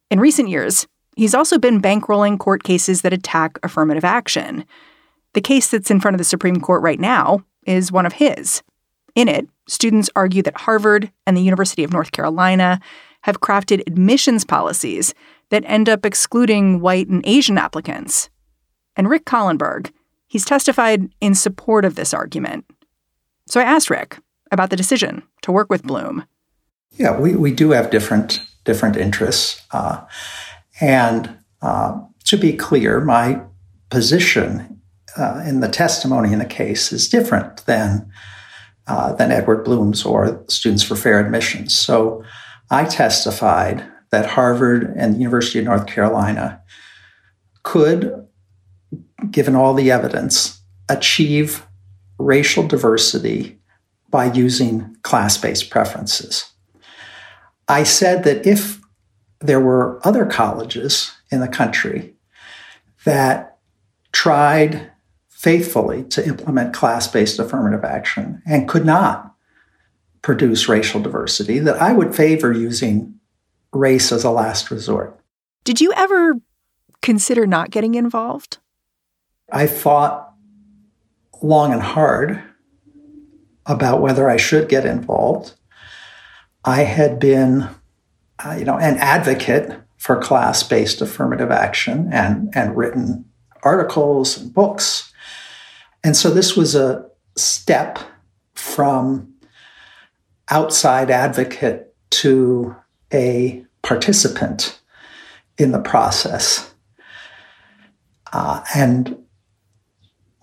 In 0.09 0.19
recent 0.19 0.49
years, 0.49 0.87
he's 1.15 1.35
also 1.35 1.57
been 1.57 1.81
bankrolling 1.81 2.39
court 2.39 2.63
cases 2.63 3.01
that 3.01 3.13
attack 3.13 3.59
affirmative 3.63 4.05
action. 4.05 4.65
The 5.33 5.41
case 5.41 5.69
that's 5.69 5.91
in 5.91 5.99
front 5.99 6.15
of 6.15 6.19
the 6.19 6.23
Supreme 6.23 6.59
Court 6.59 6.81
right 6.81 6.99
now 6.99 7.43
is 7.65 7.91
one 7.91 8.05
of 8.05 8.13
his. 8.13 8.63
In 9.15 9.27
it, 9.27 9.47
students 9.67 10.09
argue 10.15 10.41
that 10.43 10.61
Harvard 10.61 11.11
and 11.25 11.35
the 11.35 11.41
University 11.41 11.83
of 11.83 11.93
North 11.93 12.11
Carolina 12.11 12.79
have 13.21 13.41
crafted 13.41 13.81
admissions 13.87 14.45
policies 14.45 15.13
that 15.49 15.63
end 15.65 15.89
up 15.89 16.05
excluding 16.05 16.79
white 16.79 17.07
and 17.07 17.25
Asian 17.25 17.57
applicants. 17.57 18.29
And 18.95 19.09
Rick 19.09 19.25
Kahlenberg, 19.25 19.91
he's 20.27 20.45
testified 20.45 21.09
in 21.21 21.33
support 21.33 21.85
of 21.85 21.95
this 21.95 22.13
argument. 22.13 22.65
So 23.47 23.59
I 23.59 23.63
asked 23.63 23.89
Rick 23.89 24.17
about 24.51 24.69
the 24.69 24.75
decision 24.75 25.23
to 25.41 25.51
work 25.51 25.69
with 25.69 25.83
Blum. 25.83 26.25
Yeah, 26.91 27.19
we, 27.19 27.35
we 27.35 27.51
do 27.51 27.71
have 27.71 27.89
different 27.89 28.39
different 28.63 28.97
interests, 28.97 29.61
uh, 29.71 30.03
and 30.81 31.37
uh, 31.61 31.99
to 32.23 32.37
be 32.37 32.53
clear, 32.53 32.99
my 32.99 33.41
position 33.89 34.81
uh, 35.17 35.43
in 35.45 35.59
the 35.59 35.69
testimony 35.69 36.33
in 36.33 36.39
the 36.39 36.45
case 36.45 36.91
is 36.91 37.07
different 37.07 37.65
than 37.65 38.09
uh, 38.87 39.13
than 39.13 39.31
Edward 39.31 39.63
Blum's 39.63 40.05
or 40.05 40.43
Students 40.47 40.83
for 40.83 40.95
Fair 40.95 41.19
Admissions. 41.19 41.75
So 41.75 42.23
I 42.69 42.85
testified 42.85 43.85
that 44.11 44.25
Harvard 44.25 44.93
and 44.95 45.15
the 45.15 45.19
University 45.19 45.59
of 45.59 45.65
North 45.65 45.87
Carolina 45.87 46.61
could, 47.63 48.27
given 49.31 49.55
all 49.55 49.73
the 49.73 49.91
evidence, 49.91 50.61
achieve 50.87 51.64
racial 52.17 52.67
diversity 52.67 53.59
by 54.09 54.31
using 54.31 54.95
class 55.01 55.37
based 55.37 55.69
preferences. 55.69 56.51
I 57.67 57.83
said 57.83 58.23
that 58.23 58.45
if 58.45 58.79
there 59.39 59.59
were 59.59 59.99
other 60.07 60.25
colleges 60.25 61.11
in 61.31 61.39
the 61.39 61.47
country 61.47 62.13
that 63.03 63.57
tried 64.11 64.91
faithfully 65.27 66.03
to 66.03 66.25
implement 66.25 66.73
class 66.73 67.07
based 67.07 67.39
affirmative 67.39 67.83
action 67.83 68.41
and 68.45 68.69
could 68.69 68.85
not 68.85 69.35
produce 70.21 70.69
racial 70.69 71.01
diversity, 71.01 71.59
that 71.59 71.81
I 71.81 71.91
would 71.91 72.15
favor 72.15 72.51
using 72.51 73.19
race 73.71 74.11
as 74.11 74.23
a 74.23 74.31
last 74.31 74.71
resort. 74.71 75.19
Did 75.63 75.81
you 75.81 75.91
ever 75.93 76.35
consider 77.01 77.45
not 77.45 77.69
getting 77.69 77.95
involved? 77.95 78.57
I 79.51 79.67
thought 79.67 80.34
long 81.41 81.73
and 81.73 81.81
hard 81.81 82.41
about 83.65 84.01
whether 84.01 84.29
I 84.29 84.37
should 84.37 84.69
get 84.69 84.85
involved. 84.85 85.53
I 86.63 86.83
had 86.83 87.19
been, 87.19 87.69
uh, 88.39 88.55
you 88.57 88.65
know, 88.65 88.77
an 88.77 88.97
advocate 88.97 89.79
for 89.97 90.19
class-based 90.19 91.01
affirmative 91.01 91.51
action 91.51 92.09
and 92.11 92.51
and 92.55 92.77
written 92.77 93.25
articles 93.63 94.37
and 94.37 94.53
books. 94.53 95.11
And 96.03 96.15
so 96.15 96.29
this 96.29 96.55
was 96.55 96.75
a 96.75 97.09
step 97.35 97.97
from 98.53 99.33
outside 100.49 101.09
advocate 101.09 101.95
to 102.11 102.75
a 103.11 103.65
participant 103.81 104.79
in 105.57 105.71
the 105.71 105.81
process. 105.81 106.73
Uh, 108.31 108.63
and 108.75 109.17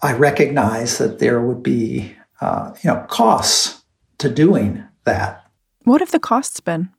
I 0.02 0.12
recognize 0.14 0.99
that 0.99 1.21
there 1.21 1.40
would 1.40 1.62
be, 1.62 2.14
uh, 2.40 2.73
you 2.82 2.90
know, 2.90 3.06
costs 3.09 3.85
to 4.18 4.28
doing 4.28 4.82
that. 5.04 5.47
What 5.85 6.00
have 6.00 6.11
the 6.11 6.18
costs 6.18 6.59
been? 6.59 6.90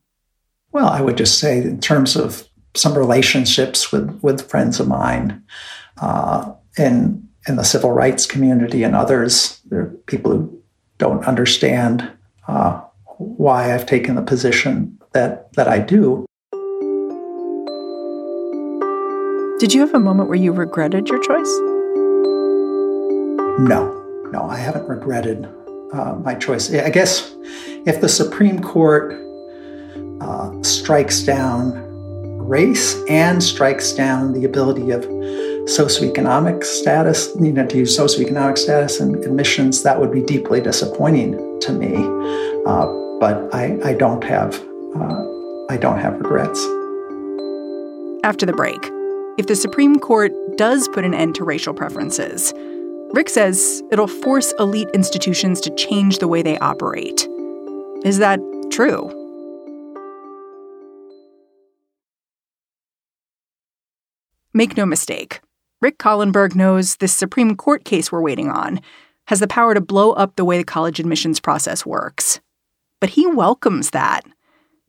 Well, 0.72 0.88
I 0.88 1.02
would 1.02 1.18
just 1.18 1.38
say, 1.38 1.58
in 1.58 1.82
terms 1.82 2.16
of 2.16 2.48
some 2.76 2.98
relationships 2.98 3.92
with 3.92 4.20
with 4.24 4.50
friends 4.50 4.80
of 4.80 4.88
mine, 4.88 5.44
uh, 6.02 6.54
in 6.78 7.28
in 7.48 7.58
the 7.58 7.64
civil 7.64 7.92
rights 7.92 8.26
community 8.26 8.84
and 8.84 8.96
others, 8.96 9.60
there 9.66 9.82
are 9.82 9.94
people 10.08 10.32
who 10.32 10.64
don't 10.98 11.26
understand 11.26 12.10
uh, 12.48 12.82
why 13.18 13.74
I've 13.74 13.86
taken 13.86 14.16
the 14.16 14.22
position 14.22 14.98
that 15.12 15.52
that 15.54 15.68
I 15.68 15.80
do. 15.80 16.26
Did 19.60 19.74
you 19.74 19.82
have 19.82 19.94
a 19.94 20.00
moment 20.00 20.30
where 20.30 20.38
you 20.38 20.52
regretted 20.52 21.10
your 21.10 21.20
choice? 21.20 21.73
No, 23.60 24.30
no, 24.32 24.50
I 24.50 24.58
haven't 24.58 24.88
regretted 24.90 25.48
uh, 25.94 26.16
my 26.16 26.34
choice. 26.34 26.74
I 26.74 26.90
guess 26.90 27.36
if 27.86 28.02
the 28.02 28.10
Supreme 28.10 28.60
Court 28.60 29.14
uh, 30.22 30.64
strikes 30.64 31.22
down 31.22 31.74
race 32.40 32.96
and 33.08 33.44
strikes 33.44 33.94
down 33.94 34.34
the 34.34 34.46
ability 34.46 34.90
of 34.90 35.06
socioeconomic 35.66 36.64
status, 36.64 37.30
you 37.40 37.54
know, 37.54 37.66
to 37.68 37.78
use 37.78 37.98
socioeconomic 37.98 38.58
status 38.58 39.00
and 39.00 39.24
admissions, 39.24 39.84
that 39.84 40.00
would 40.00 40.12
be 40.12 40.22
deeply 40.22 40.60
disappointing 40.60 41.60
to 41.62 41.72
me. 41.74 41.96
Uh, 42.66 42.88
but 43.20 43.54
I, 43.54 43.80
I 43.84 43.94
don't 43.94 44.24
have, 44.24 44.56
uh, 44.96 45.70
I 45.70 45.78
don't 45.78 46.00
have 46.00 46.20
regrets. 46.20 46.60
After 48.24 48.48
the 48.48 48.54
break, 48.54 48.90
if 49.38 49.46
the 49.46 49.56
Supreme 49.56 50.00
Court 50.00 50.32
does 50.58 50.88
put 50.90 51.06
an 51.06 51.14
end 51.14 51.36
to 51.36 51.44
racial 51.44 51.74
preferences, 51.74 52.52
Rick 53.14 53.30
says 53.30 53.84
it'll 53.92 54.08
force 54.08 54.54
elite 54.60 54.90
institutions 54.94 55.62
to 55.62 55.70
change 55.76 56.18
the 56.18 56.28
way 56.28 56.42
they 56.42 56.58
operate. 56.60 57.28
Is 58.04 58.18
that 58.18 58.40
true? 58.72 59.20
Make 64.56 64.76
no 64.76 64.86
mistake, 64.86 65.42
Rick 65.84 65.98
Kahlenberg 65.98 66.56
knows 66.56 66.96
this 66.96 67.12
Supreme 67.12 67.58
Court 67.58 67.84
case 67.84 68.10
we're 68.12 68.22
waiting 68.22 68.50
on 68.50 68.80
has 69.28 69.42
the 69.42 69.48
power 69.48 69.74
to 69.74 69.82
blow 69.82 70.14
up 70.14 70.36
the 70.36 70.46
way 70.46 70.58
the 70.58 70.64
college 70.64 71.00
admissions 71.00 71.40
process 71.40 71.86
works. 71.86 72.40
But 73.02 73.12
he 73.12 73.28
welcomes 73.28 73.90
that. 73.90 74.22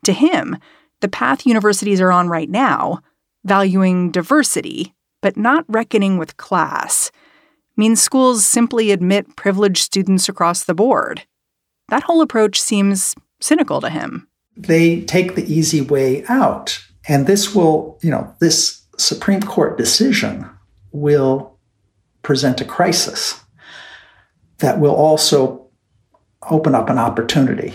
To 0.05 0.13
him, 0.13 0.57
the 1.01 1.09
path 1.09 1.47
universities 1.47 2.01
are 2.01 2.13
on 2.13 2.29
right 2.29 2.49
now, 2.49 3.01
valuing 3.45 4.11
diversity, 4.11 4.95
but 5.21 5.37
not 5.37 5.65
reckoning 5.67 6.17
with 6.17 6.37
class, 6.37 7.11
means 7.77 8.01
schools 8.01 8.45
simply 8.45 8.91
admit 8.91 9.37
privileged 9.37 9.83
students 9.83 10.29
across 10.29 10.65
the 10.65 10.75
board. 10.75 11.23
That 11.89 12.05
whole 12.05 12.21
approach 12.21 12.61
seems 12.61 13.15
cynical 13.41 13.81
to 13.81 13.91
him. 13.91 14.29
They 14.57 15.03
take 15.03 15.35
the 15.35 15.53
easy 15.53 15.81
way 15.81 16.25
out. 16.29 16.81
And 17.09 17.27
this 17.27 17.55
will, 17.55 17.99
you 18.03 18.11
know, 18.11 18.35
this 18.41 18.83
Supreme 18.97 19.43
Court 19.43 19.77
decision 19.77 20.49
will 20.93 21.59
present 22.23 22.61
a 22.61 22.65
crisis 22.65 23.41
that 24.59 24.79
will 24.79 24.95
also 24.95 25.69
open 26.51 26.75
up 26.75 26.89
an 26.89 26.99
opportunity 26.99 27.75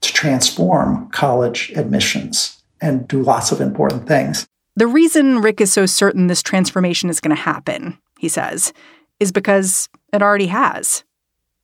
to 0.00 0.12
transform 0.12 1.08
college 1.10 1.72
admissions 1.76 2.62
and 2.80 3.06
do 3.08 3.22
lots 3.22 3.52
of 3.52 3.60
important 3.60 4.06
things. 4.06 4.46
The 4.76 4.86
reason 4.86 5.40
Rick 5.40 5.60
is 5.60 5.72
so 5.72 5.86
certain 5.86 6.26
this 6.26 6.42
transformation 6.42 7.08
is 7.10 7.20
going 7.20 7.34
to 7.34 7.42
happen, 7.42 7.98
he 8.18 8.28
says, 8.28 8.72
is 9.20 9.32
because 9.32 9.88
it 10.12 10.22
already 10.22 10.46
has. 10.46 11.04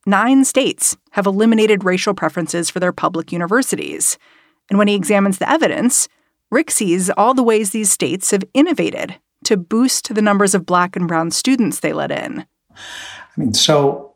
Nine 0.05 0.45
states 0.45 0.97
have 1.11 1.25
eliminated 1.25 1.83
racial 1.83 2.13
preferences 2.13 2.69
for 2.69 2.79
their 2.79 2.91
public 2.91 3.31
universities. 3.31 4.17
And 4.69 4.77
when 4.77 4.87
he 4.87 4.95
examines 4.95 5.39
the 5.39 5.49
evidence, 5.49 6.07
Rick 6.51 6.71
sees 6.71 7.09
all 7.11 7.33
the 7.33 7.43
ways 7.43 7.71
these 7.71 7.91
states 7.91 8.31
have 8.31 8.43
innovated 8.53 9.15
to 9.45 9.57
boost 9.57 10.13
the 10.13 10.21
numbers 10.21 10.53
of 10.53 10.65
black 10.65 10.95
and 10.95 11.07
brown 11.07 11.31
students 11.31 11.79
they 11.79 11.93
let 11.93 12.11
in. 12.11 12.45
I 12.75 13.39
mean, 13.39 13.53
so 13.53 14.15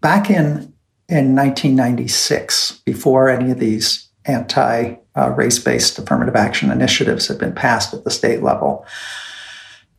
back 0.00 0.30
in 0.30 0.72
in 1.08 1.34
1996, 1.34 2.82
before 2.84 3.28
any 3.28 3.50
of 3.50 3.58
these 3.58 4.08
anti 4.26 4.94
uh, 5.16 5.30
race 5.30 5.58
based 5.58 5.98
affirmative 5.98 6.36
action 6.36 6.70
initiatives 6.70 7.26
had 7.26 7.38
been 7.38 7.54
passed 7.54 7.92
at 7.92 8.04
the 8.04 8.10
state 8.10 8.42
level, 8.42 8.86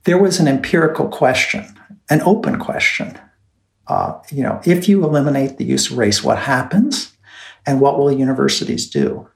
there 0.06 0.18
was 0.18 0.40
an 0.40 0.48
empirical 0.48 1.10
question, 1.10 1.78
an 2.12 2.22
open 2.24 2.60
question. 2.60 3.18
Uh, 3.88 4.20
you 4.30 4.44
know, 4.44 4.62
if 4.66 4.88
you 4.88 5.04
eliminate 5.04 5.58
the 5.58 5.66
use 5.66 5.90
of 5.90 5.98
race, 5.98 6.24
what 6.24 6.38
happens? 6.38 7.14
And 7.66 7.80
what 7.80 7.98
will 7.98 8.12
universities 8.12 8.90
do? 8.90 9.28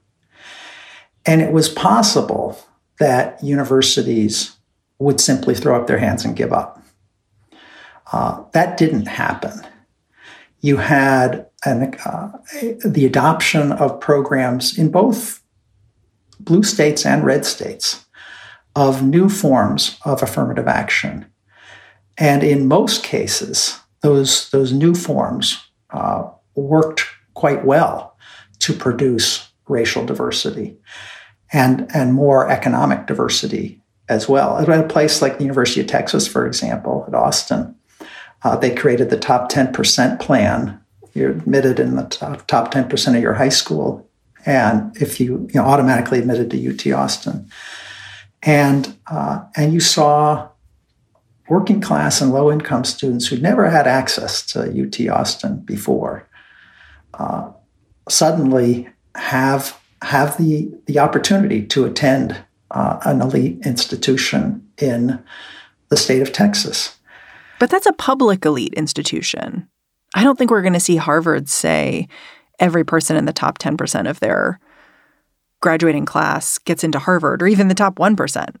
And 1.24 1.40
it 1.40 1.52
was 1.52 1.68
possible 1.68 2.58
that 3.00 3.42
universities 3.42 4.56
would 4.98 5.20
simply 5.20 5.54
throw 5.54 5.80
up 5.80 5.86
their 5.86 5.98
hands 5.98 6.24
and 6.24 6.36
give 6.36 6.52
up. 6.52 6.82
Uh, 8.12 8.44
that 8.52 8.76
didn't 8.76 9.06
happen. 9.06 9.66
You 10.60 10.76
had 10.76 11.46
an, 11.64 11.94
uh, 12.04 12.32
the 12.84 13.06
adoption 13.06 13.72
of 13.72 14.00
programs 14.00 14.78
in 14.78 14.90
both 14.90 15.42
blue 16.38 16.62
states 16.62 17.06
and 17.06 17.24
red 17.24 17.44
states 17.44 18.06
of 18.74 19.02
new 19.02 19.28
forms 19.28 19.98
of 20.04 20.22
affirmative 20.22 20.68
action. 20.68 21.26
And 22.18 22.42
in 22.42 22.68
most 22.68 23.02
cases, 23.02 23.78
those, 24.00 24.50
those 24.50 24.72
new 24.72 24.94
forms 24.94 25.62
uh, 25.90 26.28
worked 26.54 27.04
quite 27.34 27.64
well 27.64 28.16
to 28.60 28.72
produce 28.72 29.50
racial 29.68 30.04
diversity 30.06 30.76
and, 31.52 31.90
and 31.94 32.14
more 32.14 32.48
economic 32.50 33.06
diversity 33.06 33.82
as 34.08 34.28
well. 34.28 34.58
At 34.58 34.68
a 34.68 34.86
place 34.86 35.20
like 35.20 35.38
the 35.38 35.44
University 35.44 35.80
of 35.80 35.86
Texas, 35.86 36.26
for 36.26 36.46
example, 36.46 37.04
at 37.08 37.14
Austin, 37.14 37.74
uh, 38.42 38.56
they 38.56 38.74
created 38.74 39.10
the 39.10 39.18
top 39.18 39.50
10% 39.50 40.20
plan. 40.20 40.80
You're 41.14 41.30
admitted 41.30 41.80
in 41.80 41.96
the 41.96 42.04
top, 42.04 42.46
top 42.46 42.72
10% 42.72 43.16
of 43.16 43.22
your 43.22 43.34
high 43.34 43.48
school. 43.48 44.08
And 44.44 44.96
if 45.00 45.18
you, 45.18 45.48
you 45.52 45.60
know, 45.60 45.64
automatically 45.64 46.18
admitted 46.18 46.50
to 46.50 46.72
UT 46.72 46.98
Austin. 46.98 47.50
And, 48.42 48.96
uh, 49.08 49.44
and 49.56 49.72
you 49.72 49.80
saw 49.80 50.48
working 51.48 51.80
class 51.80 52.20
and 52.20 52.32
low 52.32 52.50
income 52.50 52.84
students 52.84 53.26
who'd 53.26 53.42
never 53.42 53.70
had 53.70 53.86
access 53.86 54.44
to 54.46 54.60
UT 54.60 55.08
Austin 55.08 55.58
before 55.60 56.28
uh, 57.14 57.50
suddenly 58.08 58.88
have 59.14 59.80
have 60.02 60.36
the 60.36 60.70
the 60.86 60.98
opportunity 60.98 61.64
to 61.64 61.84
attend 61.84 62.36
uh, 62.70 62.98
an 63.04 63.20
elite 63.20 63.58
institution 63.64 64.66
in 64.78 65.22
the 65.88 65.96
state 65.96 66.22
of 66.22 66.32
Texas. 66.32 66.96
But 67.58 67.70
that's 67.70 67.86
a 67.86 67.92
public 67.92 68.44
elite 68.44 68.74
institution. 68.74 69.68
I 70.14 70.22
don't 70.22 70.38
think 70.38 70.50
we're 70.50 70.62
going 70.62 70.72
to 70.74 70.80
see 70.80 70.96
Harvard 70.96 71.48
say 71.48 72.08
every 72.58 72.84
person 72.84 73.16
in 73.16 73.24
the 73.24 73.32
top 73.32 73.58
10% 73.58 74.08
of 74.08 74.20
their 74.20 74.60
graduating 75.60 76.06
class 76.06 76.58
gets 76.58 76.84
into 76.84 76.98
Harvard 76.98 77.42
or 77.42 77.46
even 77.46 77.68
the 77.68 77.74
top 77.74 77.96
1%. 77.96 78.56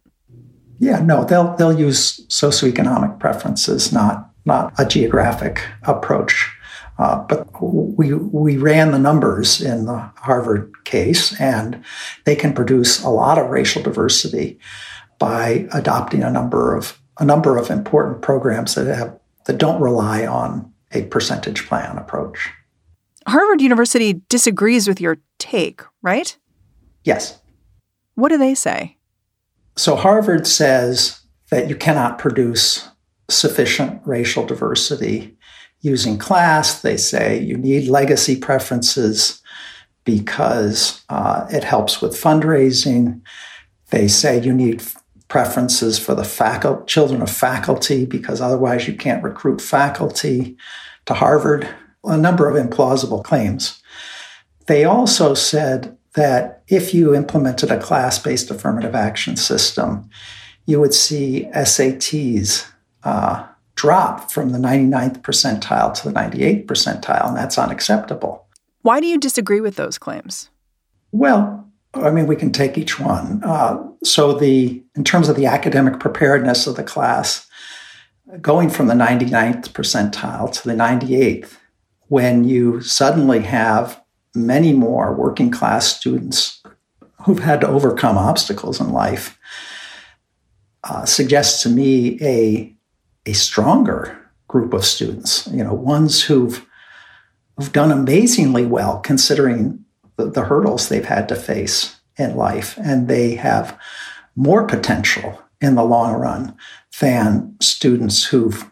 Yeah, 0.78 1.00
no, 1.00 1.24
they'll 1.24 1.56
they'll 1.56 1.78
use 1.78 2.26
socioeconomic 2.28 3.18
preferences, 3.18 3.92
not 3.92 4.30
not 4.44 4.72
a 4.78 4.86
geographic 4.86 5.62
approach. 5.84 6.52
Uh, 6.98 7.22
but 7.24 7.46
we 7.62 8.14
we 8.14 8.56
ran 8.56 8.90
the 8.90 8.98
numbers 8.98 9.60
in 9.60 9.84
the 9.86 9.98
Harvard 10.16 10.72
case, 10.84 11.38
and 11.40 11.82
they 12.24 12.36
can 12.36 12.54
produce 12.54 13.02
a 13.02 13.10
lot 13.10 13.38
of 13.38 13.50
racial 13.50 13.82
diversity 13.82 14.58
by 15.18 15.66
adopting 15.72 16.22
a 16.22 16.30
number 16.30 16.74
of 16.74 16.98
a 17.18 17.24
number 17.24 17.56
of 17.56 17.70
important 17.70 18.22
programs 18.22 18.74
that 18.74 18.86
have 18.86 19.18
that 19.44 19.58
don't 19.58 19.80
rely 19.80 20.26
on 20.26 20.72
a 20.92 21.02
percentage 21.04 21.66
plan 21.66 21.98
approach. 21.98 22.50
Harvard 23.26 23.60
University 23.60 24.22
disagrees 24.28 24.86
with 24.86 25.00
your 25.00 25.18
take, 25.38 25.82
right? 26.00 26.36
Yes. 27.04 27.40
What 28.14 28.28
do 28.30 28.38
they 28.38 28.54
say? 28.54 28.95
So 29.76 29.94
Harvard 29.94 30.46
says 30.46 31.20
that 31.50 31.68
you 31.68 31.76
cannot 31.76 32.18
produce 32.18 32.88
sufficient 33.28 34.00
racial 34.06 34.46
diversity 34.46 35.36
using 35.80 36.18
class. 36.18 36.80
They 36.80 36.96
say 36.96 37.40
you 37.40 37.56
need 37.56 37.88
legacy 37.88 38.36
preferences 38.36 39.42
because 40.04 41.04
uh, 41.08 41.46
it 41.50 41.64
helps 41.64 42.00
with 42.00 42.12
fundraising. 42.12 43.20
They 43.90 44.08
say 44.08 44.40
you 44.40 44.54
need 44.54 44.82
preferences 45.28 45.98
for 45.98 46.14
the 46.14 46.24
faculty, 46.24 46.84
children 46.86 47.20
of 47.20 47.30
faculty 47.30 48.06
because 48.06 48.40
otherwise 48.40 48.88
you 48.88 48.94
can't 48.94 49.22
recruit 49.22 49.60
faculty 49.60 50.56
to 51.04 51.14
Harvard. 51.14 51.68
A 52.04 52.16
number 52.16 52.48
of 52.48 52.54
implausible 52.54 53.22
claims. 53.22 53.82
They 54.66 54.84
also 54.84 55.34
said 55.34 55.96
that 56.16 56.62
if 56.66 56.94
you 56.94 57.14
implemented 57.14 57.70
a 57.70 57.78
class 57.78 58.18
based 58.18 58.50
affirmative 58.50 58.94
action 58.94 59.36
system, 59.36 60.08
you 60.64 60.80
would 60.80 60.94
see 60.94 61.48
SATs 61.54 62.66
uh, 63.04 63.46
drop 63.76 64.32
from 64.32 64.50
the 64.50 64.58
99th 64.58 65.20
percentile 65.20 65.94
to 65.94 66.08
the 66.08 66.14
98th 66.14 66.66
percentile, 66.66 67.28
and 67.28 67.36
that's 67.36 67.58
unacceptable. 67.58 68.46
Why 68.82 68.98
do 68.98 69.06
you 69.06 69.18
disagree 69.18 69.60
with 69.60 69.76
those 69.76 69.98
claims? 69.98 70.48
Well, 71.12 71.70
I 71.94 72.10
mean, 72.10 72.26
we 72.26 72.36
can 72.36 72.50
take 72.50 72.78
each 72.78 72.98
one. 72.98 73.42
Uh, 73.44 73.84
so, 74.02 74.32
the 74.32 74.82
in 74.96 75.04
terms 75.04 75.28
of 75.28 75.36
the 75.36 75.46
academic 75.46 76.00
preparedness 76.00 76.66
of 76.66 76.76
the 76.76 76.82
class, 76.82 77.46
going 78.40 78.70
from 78.70 78.86
the 78.86 78.94
99th 78.94 79.70
percentile 79.70 80.50
to 80.52 80.68
the 80.68 80.74
98th, 80.74 81.56
when 82.08 82.44
you 82.44 82.80
suddenly 82.80 83.40
have 83.40 84.02
many 84.36 84.72
more 84.72 85.14
working 85.14 85.50
class 85.50 85.96
students 85.96 86.62
who've 87.24 87.40
had 87.40 87.60
to 87.62 87.68
overcome 87.68 88.16
obstacles 88.16 88.80
in 88.80 88.92
life, 88.92 89.38
uh, 90.84 91.04
suggests 91.04 91.62
to 91.62 91.68
me 91.68 92.18
a 92.22 92.72
a 93.28 93.32
stronger 93.32 94.16
group 94.46 94.72
of 94.72 94.84
students, 94.84 95.48
you 95.48 95.64
know, 95.64 95.74
ones 95.74 96.22
who've 96.22 96.64
who've 97.56 97.72
done 97.72 97.90
amazingly 97.90 98.64
well 98.64 99.00
considering 99.00 99.84
the, 100.16 100.26
the 100.26 100.44
hurdles 100.44 100.88
they've 100.88 101.04
had 101.04 101.28
to 101.28 101.34
face 101.34 101.96
in 102.16 102.36
life, 102.36 102.78
and 102.78 103.08
they 103.08 103.34
have 103.34 103.78
more 104.36 104.66
potential 104.66 105.42
in 105.60 105.74
the 105.74 105.84
long 105.84 106.14
run 106.14 106.54
than 107.00 107.56
students 107.60 108.26
who've 108.26 108.70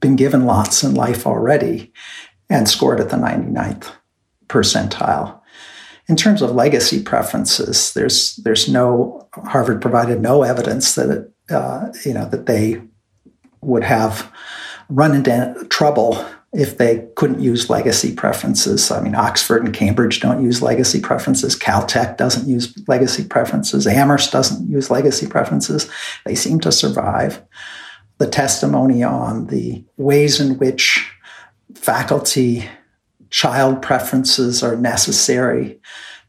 been 0.00 0.16
given 0.16 0.46
lots 0.46 0.82
in 0.82 0.94
life 0.94 1.26
already 1.26 1.92
and 2.50 2.68
scored 2.68 3.00
at 3.00 3.10
the 3.10 3.16
99th 3.16 3.92
percentile. 4.54 5.40
In 6.06 6.16
terms 6.16 6.42
of 6.42 6.54
legacy 6.54 7.02
preferences, 7.02 7.92
there's 7.94 8.36
there's 8.36 8.68
no 8.68 9.28
Harvard 9.34 9.82
provided 9.82 10.20
no 10.20 10.42
evidence 10.42 10.94
that 10.94 11.10
it, 11.10 11.52
uh, 11.52 11.88
you 12.04 12.14
know 12.14 12.28
that 12.28 12.46
they 12.46 12.80
would 13.62 13.82
have 13.82 14.30
run 14.88 15.14
into 15.14 15.66
trouble 15.70 16.24
if 16.52 16.78
they 16.78 17.08
couldn't 17.16 17.40
use 17.40 17.68
legacy 17.68 18.14
preferences. 18.14 18.90
I 18.92 19.00
mean, 19.00 19.16
Oxford 19.16 19.64
and 19.64 19.74
Cambridge 19.74 20.20
don't 20.20 20.44
use 20.44 20.62
legacy 20.62 21.00
preferences. 21.00 21.58
Caltech 21.58 22.16
doesn't 22.16 22.46
use 22.46 22.72
legacy 22.86 23.24
preferences. 23.24 23.86
Amherst 23.86 24.30
doesn't 24.30 24.70
use 24.70 24.90
legacy 24.90 25.26
preferences. 25.26 25.90
They 26.24 26.36
seem 26.36 26.60
to 26.60 26.70
survive. 26.70 27.42
The 28.18 28.28
testimony 28.28 29.02
on 29.02 29.48
the 29.48 29.84
ways 29.96 30.38
in 30.38 30.58
which 30.58 31.10
faculty 31.74 32.68
child 33.34 33.82
preferences 33.82 34.62
are 34.62 34.76
necessary 34.76 35.76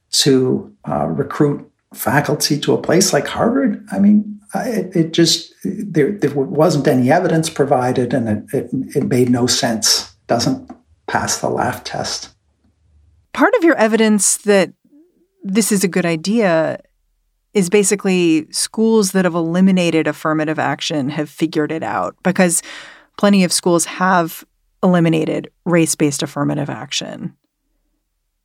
to 0.10 0.76
uh, 0.90 1.06
recruit 1.06 1.72
faculty 1.94 2.60
to 2.60 2.74
a 2.74 2.82
place 2.82 3.14
like 3.14 3.28
Harvard. 3.28 3.86
I 3.92 4.00
mean, 4.00 4.40
it, 4.56 4.96
it 4.96 5.14
just 5.14 5.54
there, 5.64 6.14
there, 6.14 6.34
wasn't 6.34 6.88
any 6.88 7.12
evidence 7.12 7.48
provided, 7.48 8.12
and 8.12 8.28
it, 8.28 8.54
it, 8.56 8.96
it 8.96 9.04
made 9.04 9.30
no 9.30 9.46
sense. 9.46 10.16
Doesn't 10.26 10.72
pass 11.06 11.38
the 11.38 11.50
laugh 11.50 11.84
test. 11.84 12.34
Part 13.34 13.54
of 13.54 13.64
your 13.64 13.76
evidence 13.76 14.38
that 14.38 14.74
this 15.44 15.72
is 15.72 15.84
a 15.84 15.88
good 15.88 16.08
idea 16.08 16.80
is 17.54 17.70
basically 17.70 18.52
schools 18.52 19.12
that 19.12 19.26
have 19.26 19.36
eliminated 19.36 20.08
affirmative 20.08 20.58
action 20.58 21.10
have 21.10 21.30
figured 21.30 21.72
it 21.72 21.84
out 21.84 22.16
because 22.24 22.64
plenty 23.16 23.44
of 23.44 23.54
schools 23.54 23.86
have 23.86 24.44
eliminated 24.86 25.52
race 25.66 25.96
based 25.96 26.24
affirmative 26.24 26.70
action. 26.70 27.36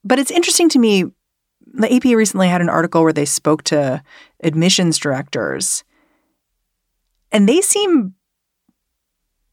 But 0.03 0.19
it's 0.19 0.31
interesting 0.31 0.69
to 0.71 0.79
me. 0.79 1.05
The 1.73 1.95
AP 1.95 2.05
recently 2.05 2.49
had 2.49 2.63
an 2.63 2.69
article 2.69 3.03
where 3.05 3.13
they 3.13 3.27
spoke 3.27 3.63
to 3.65 4.03
admissions 4.43 4.99
directors, 4.99 5.85
and 7.31 7.49
they 7.49 7.61
seem 7.61 8.15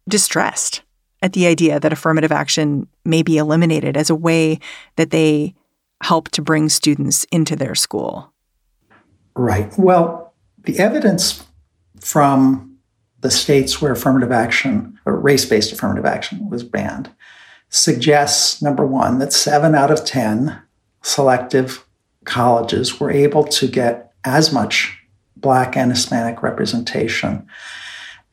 distressed 0.10 0.82
at 1.22 1.34
the 1.34 1.46
idea 1.46 1.80
that 1.80 1.94
affirmative 1.94 2.32
action 2.32 2.88
may 3.04 3.22
be 3.22 3.38
eliminated 3.38 3.98
as 3.98 4.10
a 4.10 4.16
way 4.16 4.60
that 4.96 5.12
they 5.12 5.54
help 6.02 6.30
to 6.30 6.42
bring 6.42 6.70
students 6.70 7.26
into 7.32 7.56
their 7.56 7.76
school. 7.76 8.34
Right. 9.36 9.72
Well, 9.78 10.34
the 10.64 10.80
evidence 10.80 11.46
from 12.00 12.67
the 13.28 13.32
states 13.32 13.82
where 13.82 13.92
affirmative 13.92 14.32
action 14.32 14.98
or 15.06 15.20
race 15.20 15.44
based 15.44 15.74
affirmative 15.74 16.06
action 16.06 16.50
was 16.50 16.64
banned 16.64 17.14
suggests 17.68 18.62
number 18.62 18.88
one, 18.88 19.20
that 19.20 19.34
seven 19.34 19.76
out 19.76 19.92
of 19.92 20.06
10 20.06 20.58
selective 21.02 21.86
colleges 22.24 23.02
were 23.02 23.12
able 23.12 23.44
to 23.44 23.68
get 23.68 24.14
as 24.24 24.54
much 24.54 24.98
Black 25.36 25.76
and 25.76 25.92
Hispanic 25.92 26.42
representation 26.42 27.46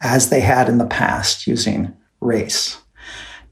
as 0.01 0.31
they 0.31 0.39
had 0.39 0.69
in 0.69 0.79
the 0.79 0.87
past 0.87 1.49
using 1.49 1.93
race. 2.21 2.81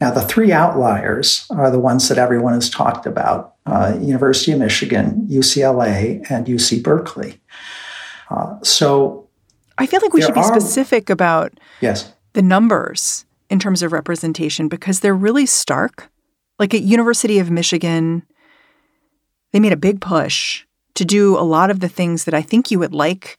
Now, 0.01 0.13
the 0.13 0.23
three 0.23 0.53
outliers 0.53 1.45
are 1.51 1.73
the 1.73 1.81
ones 1.81 2.09
that 2.09 2.19
everyone 2.19 2.55
has 2.55 2.71
talked 2.71 3.05
about 3.05 3.57
uh, 3.67 3.99
University 4.01 4.53
of 4.53 4.61
Michigan, 4.61 5.27
UCLA, 5.29 6.25
and 6.31 6.47
UC 6.47 6.85
Berkeley. 6.85 7.41
Uh, 8.31 8.61
so 8.63 9.22
I 9.79 9.87
feel 9.87 10.01
like 10.03 10.13
we 10.13 10.23
should 10.23 10.35
be 10.35 10.41
are, 10.41 10.61
specific 10.61 11.11
about 11.11 11.53
yes. 11.81 12.13
the 12.33 12.43
numbers 12.43 13.25
in 13.51 13.59
terms 13.59 13.83
of 13.83 13.93
representation 13.93 14.69
because 14.69 15.01
they're 15.01 15.15
really 15.15 15.47
stark. 15.47 16.11
Like 16.59 16.75
at 16.75 16.83
University 16.83 17.39
of 17.39 17.51
Michigan, 17.51 18.25
they 19.53 19.61
made 19.61 19.73
a 19.73 19.77
big 19.77 20.01
push 20.01 20.65
to 20.95 21.05
do 21.05 21.37
a 21.39 21.41
lot 21.41 21.71
of 21.71 21.81
the 21.81 21.89
things 21.89 22.25
that 22.25 22.35
I 22.35 22.43
think 22.43 22.71
you 22.71 22.79
would 22.79 22.95
like 22.95 23.39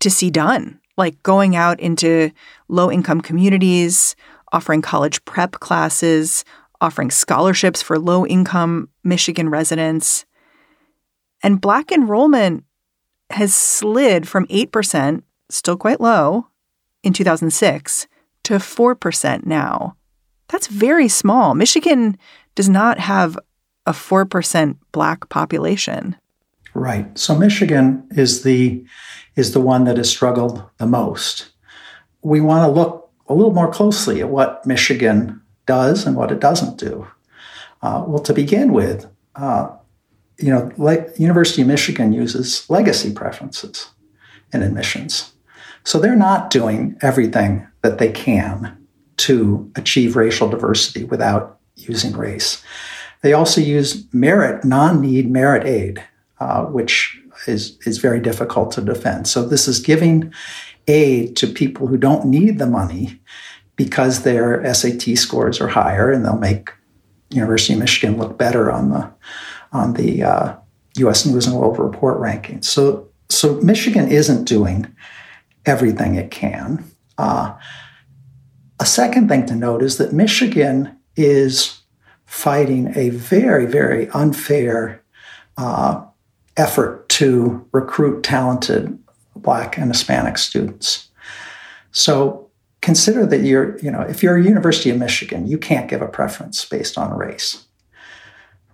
to 0.00 0.10
see 0.10 0.30
done, 0.30 0.80
like 0.96 1.22
going 1.22 1.56
out 1.56 1.80
into 1.80 2.30
low 2.68 2.90
income 2.90 3.20
communities, 3.20 4.14
offering 4.52 4.82
college 4.82 5.24
prep 5.24 5.52
classes, 5.52 6.44
offering 6.80 7.10
scholarships 7.10 7.82
for 7.82 7.98
low 7.98 8.26
income 8.26 8.88
Michigan 9.02 9.48
residents. 9.48 10.24
And 11.42 11.60
black 11.60 11.90
enrollment 11.90 12.64
has 13.30 13.54
slid 13.54 14.26
from 14.26 14.46
8% 14.46 15.22
still 15.50 15.76
quite 15.76 16.00
low 16.00 16.46
in 17.02 17.12
2006 17.12 18.06
to 18.44 18.54
4% 18.54 19.46
now. 19.46 19.96
That's 20.48 20.66
very 20.66 21.08
small. 21.08 21.54
Michigan 21.54 22.16
does 22.54 22.68
not 22.68 22.98
have 22.98 23.38
a 23.86 23.92
4% 23.92 24.76
black 24.92 25.28
population. 25.28 26.16
Right. 26.74 27.18
So 27.18 27.34
Michigan 27.34 28.06
is 28.12 28.42
the 28.42 28.84
is 29.36 29.52
the 29.52 29.60
one 29.60 29.84
that 29.84 29.96
has 29.96 30.10
struggled 30.10 30.62
the 30.78 30.86
most. 30.86 31.50
We 32.22 32.40
want 32.40 32.66
to 32.66 32.72
look 32.72 33.10
a 33.28 33.34
little 33.34 33.52
more 33.52 33.70
closely 33.70 34.20
at 34.20 34.28
what 34.28 34.66
Michigan 34.66 35.40
does 35.66 36.06
and 36.06 36.16
what 36.16 36.32
it 36.32 36.40
doesn't 36.40 36.76
do. 36.78 37.06
Uh, 37.82 38.04
well, 38.06 38.18
to 38.20 38.34
begin 38.34 38.72
with, 38.72 39.06
uh, 39.36 39.68
you 40.38 40.50
know, 40.50 40.72
like 40.76 41.18
University 41.18 41.62
of 41.62 41.68
Michigan 41.68 42.12
uses 42.12 42.68
legacy 42.68 43.12
preferences 43.12 43.90
in 44.52 44.62
admissions. 44.62 45.32
So 45.88 45.98
they're 45.98 46.14
not 46.16 46.50
doing 46.50 46.98
everything 47.00 47.66
that 47.80 47.96
they 47.96 48.12
can 48.12 48.76
to 49.16 49.72
achieve 49.74 50.16
racial 50.16 50.46
diversity 50.46 51.04
without 51.04 51.60
using 51.76 52.14
race. 52.14 52.62
They 53.22 53.32
also 53.32 53.62
use 53.62 54.04
merit, 54.12 54.66
non-need 54.66 55.30
merit 55.30 55.66
aid, 55.66 56.04
uh, 56.40 56.64
which 56.64 57.18
is 57.46 57.78
is 57.86 57.96
very 57.96 58.20
difficult 58.20 58.70
to 58.72 58.82
defend. 58.82 59.28
So 59.28 59.42
this 59.46 59.66
is 59.66 59.80
giving 59.80 60.30
aid 60.88 61.36
to 61.36 61.46
people 61.46 61.86
who 61.86 61.96
don't 61.96 62.26
need 62.26 62.58
the 62.58 62.66
money 62.66 63.18
because 63.76 64.24
their 64.24 64.62
SAT 64.74 65.16
scores 65.16 65.58
are 65.58 65.68
higher, 65.68 66.12
and 66.12 66.22
they'll 66.22 66.36
make 66.36 66.70
University 67.30 67.72
of 67.72 67.78
Michigan 67.78 68.18
look 68.18 68.36
better 68.36 68.70
on 68.70 68.90
the 68.90 69.10
on 69.72 69.94
the 69.94 70.22
uh, 70.22 70.54
U.S. 70.98 71.24
News 71.24 71.46
and 71.46 71.56
World 71.56 71.78
Report 71.78 72.20
rankings. 72.20 72.66
So 72.66 73.08
so 73.30 73.54
Michigan 73.62 74.10
isn't 74.10 74.44
doing 74.44 74.94
everything 75.68 76.14
it 76.14 76.30
can. 76.30 76.84
Uh, 77.18 77.54
a 78.80 78.86
second 78.86 79.28
thing 79.28 79.46
to 79.46 79.54
note 79.54 79.82
is 79.82 79.98
that 79.98 80.12
Michigan 80.12 80.96
is 81.16 81.80
fighting 82.26 82.92
a 82.96 83.10
very, 83.10 83.66
very 83.66 84.08
unfair 84.10 85.02
uh, 85.56 86.04
effort 86.56 87.08
to 87.08 87.66
recruit 87.72 88.22
talented 88.22 88.98
Black 89.36 89.76
and 89.78 89.88
Hispanic 89.88 90.38
students. 90.38 91.08
So 91.90 92.50
consider 92.80 93.26
that 93.26 93.42
you're, 93.42 93.78
you 93.78 93.90
know, 93.90 94.02
if 94.02 94.22
you're 94.22 94.36
a 94.36 94.44
University 94.44 94.90
of 94.90 94.98
Michigan, 94.98 95.46
you 95.46 95.58
can't 95.58 95.88
give 95.88 96.02
a 96.02 96.08
preference 96.08 96.64
based 96.64 96.98
on 96.98 97.16
race. 97.16 97.66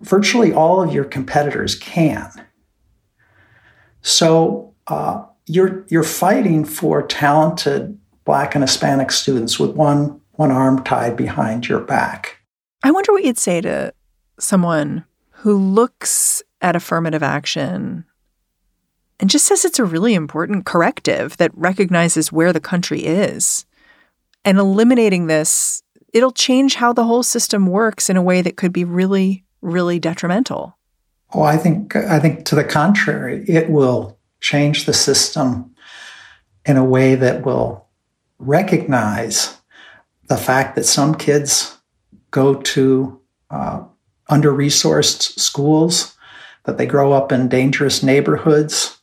Virtually 0.01 0.53
all 0.53 0.81
of 0.81 0.93
your 0.93 1.05
competitors 1.05 1.75
can. 1.75 2.29
So 4.01 4.73
uh, 4.87 5.23
you're 5.47 5.85
you're 5.89 6.03
fighting 6.03 6.65
for 6.65 7.03
talented 7.03 7.97
black 8.25 8.55
and 8.55 8.63
Hispanic 8.63 9.11
students 9.11 9.59
with 9.59 9.71
one 9.71 10.19
one 10.33 10.51
arm 10.51 10.83
tied 10.83 11.15
behind 11.15 11.67
your 11.67 11.79
back. 11.79 12.39
I 12.83 12.91
wonder 12.91 13.13
what 13.13 13.23
you'd 13.23 13.37
say 13.37 13.61
to 13.61 13.93
someone 14.39 15.05
who 15.29 15.57
looks 15.57 16.43
at 16.61 16.75
affirmative 16.75 17.23
action 17.23 18.05
and 19.19 19.29
just 19.29 19.45
says 19.45 19.63
it's 19.63 19.79
a 19.79 19.85
really 19.85 20.13
important 20.13 20.65
corrective 20.65 21.37
that 21.37 21.51
recognizes 21.55 22.31
where 22.31 22.51
the 22.51 22.59
country 22.59 23.05
is. 23.05 23.65
And 24.43 24.57
eliminating 24.57 25.27
this, 25.27 25.83
it'll 26.13 26.31
change 26.31 26.75
how 26.75 26.93
the 26.93 27.05
whole 27.05 27.23
system 27.23 27.67
works 27.67 28.09
in 28.09 28.17
a 28.17 28.21
way 28.21 28.41
that 28.41 28.57
could 28.57 28.73
be 28.73 28.83
really, 28.83 29.45
really 29.61 29.99
detrimental. 29.99 30.77
Oh, 31.33 31.43
I 31.43 31.57
think 31.57 31.95
I 31.95 32.19
think 32.19 32.45
to 32.45 32.55
the 32.55 32.63
contrary, 32.63 33.45
it 33.47 33.69
will 33.69 34.17
change 34.45 34.85
the 34.85 34.93
system 34.93 35.73
in 36.67 36.77
a 36.77 36.85
way 36.85 37.15
that 37.15 37.43
will 37.43 37.87
recognize 38.37 39.57
the 40.27 40.37
fact 40.37 40.75
that 40.75 40.85
some 40.85 41.15
kids 41.15 41.79
go 42.29 42.53
to 42.53 43.19
uh, 43.49 43.83
under 44.29 44.51
resourced 44.51 45.39
schools, 45.39 46.15
that 46.65 46.77
they 46.77 46.85
grow 46.85 47.11
up 47.11 47.31
in 47.31 47.47
dangerous 47.47 48.03
neighborhoods, 48.03 48.99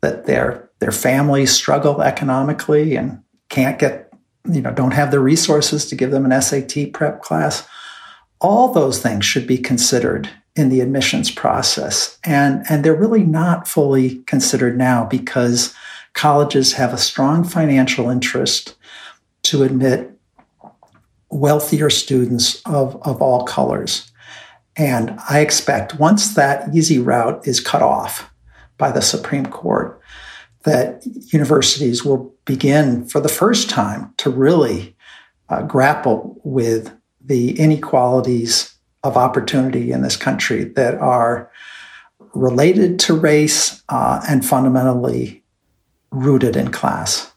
that 0.00 0.24
their, 0.24 0.70
their 0.78 0.92
families 0.92 1.52
struggle 1.52 2.00
economically 2.00 2.96
and 2.96 3.22
can't 3.50 3.78
get, 3.78 4.10
you 4.50 4.62
know, 4.62 4.72
don't 4.72 4.94
have 4.94 5.10
the 5.10 5.20
resources 5.20 5.84
to 5.86 5.94
give 5.94 6.10
them 6.10 6.24
an 6.24 6.40
SAT 6.40 6.94
prep 6.94 7.20
class. 7.20 7.68
All 8.40 8.72
those 8.72 9.02
things 9.02 9.26
should 9.26 9.46
be 9.46 9.58
considered 9.58 10.30
in 10.56 10.68
the 10.68 10.80
admissions 10.80 11.30
process. 11.30 12.18
And, 12.24 12.64
and 12.68 12.84
they're 12.84 12.94
really 12.94 13.22
not 13.22 13.68
fully 13.68 14.16
considered 14.24 14.76
now 14.76 15.04
because 15.04 15.74
colleges 16.12 16.72
have 16.74 16.92
a 16.92 16.98
strong 16.98 17.44
financial 17.44 18.10
interest 18.10 18.74
to 19.42 19.62
admit 19.62 20.10
wealthier 21.30 21.90
students 21.90 22.60
of, 22.66 23.00
of 23.06 23.22
all 23.22 23.44
colors. 23.44 24.10
And 24.76 25.18
I 25.28 25.40
expect 25.40 25.98
once 25.98 26.34
that 26.34 26.74
easy 26.74 26.98
route 26.98 27.46
is 27.46 27.60
cut 27.60 27.82
off 27.82 28.30
by 28.78 28.90
the 28.90 29.02
Supreme 29.02 29.46
Court, 29.46 30.00
that 30.64 31.04
universities 31.32 32.04
will 32.04 32.34
begin 32.44 33.06
for 33.06 33.20
the 33.20 33.28
first 33.28 33.70
time 33.70 34.12
to 34.18 34.30
really 34.30 34.96
uh, 35.48 35.62
grapple 35.62 36.40
with 36.44 36.92
the 37.20 37.58
inequalities 37.58 38.74
of 39.02 39.16
opportunity 39.16 39.92
in 39.92 40.02
this 40.02 40.16
country 40.16 40.64
that 40.64 40.94
are 40.96 41.50
related 42.34 42.98
to 43.00 43.14
race 43.14 43.82
uh, 43.88 44.20
and 44.28 44.44
fundamentally 44.44 45.42
rooted 46.10 46.56
in 46.56 46.70
class. 46.70 47.32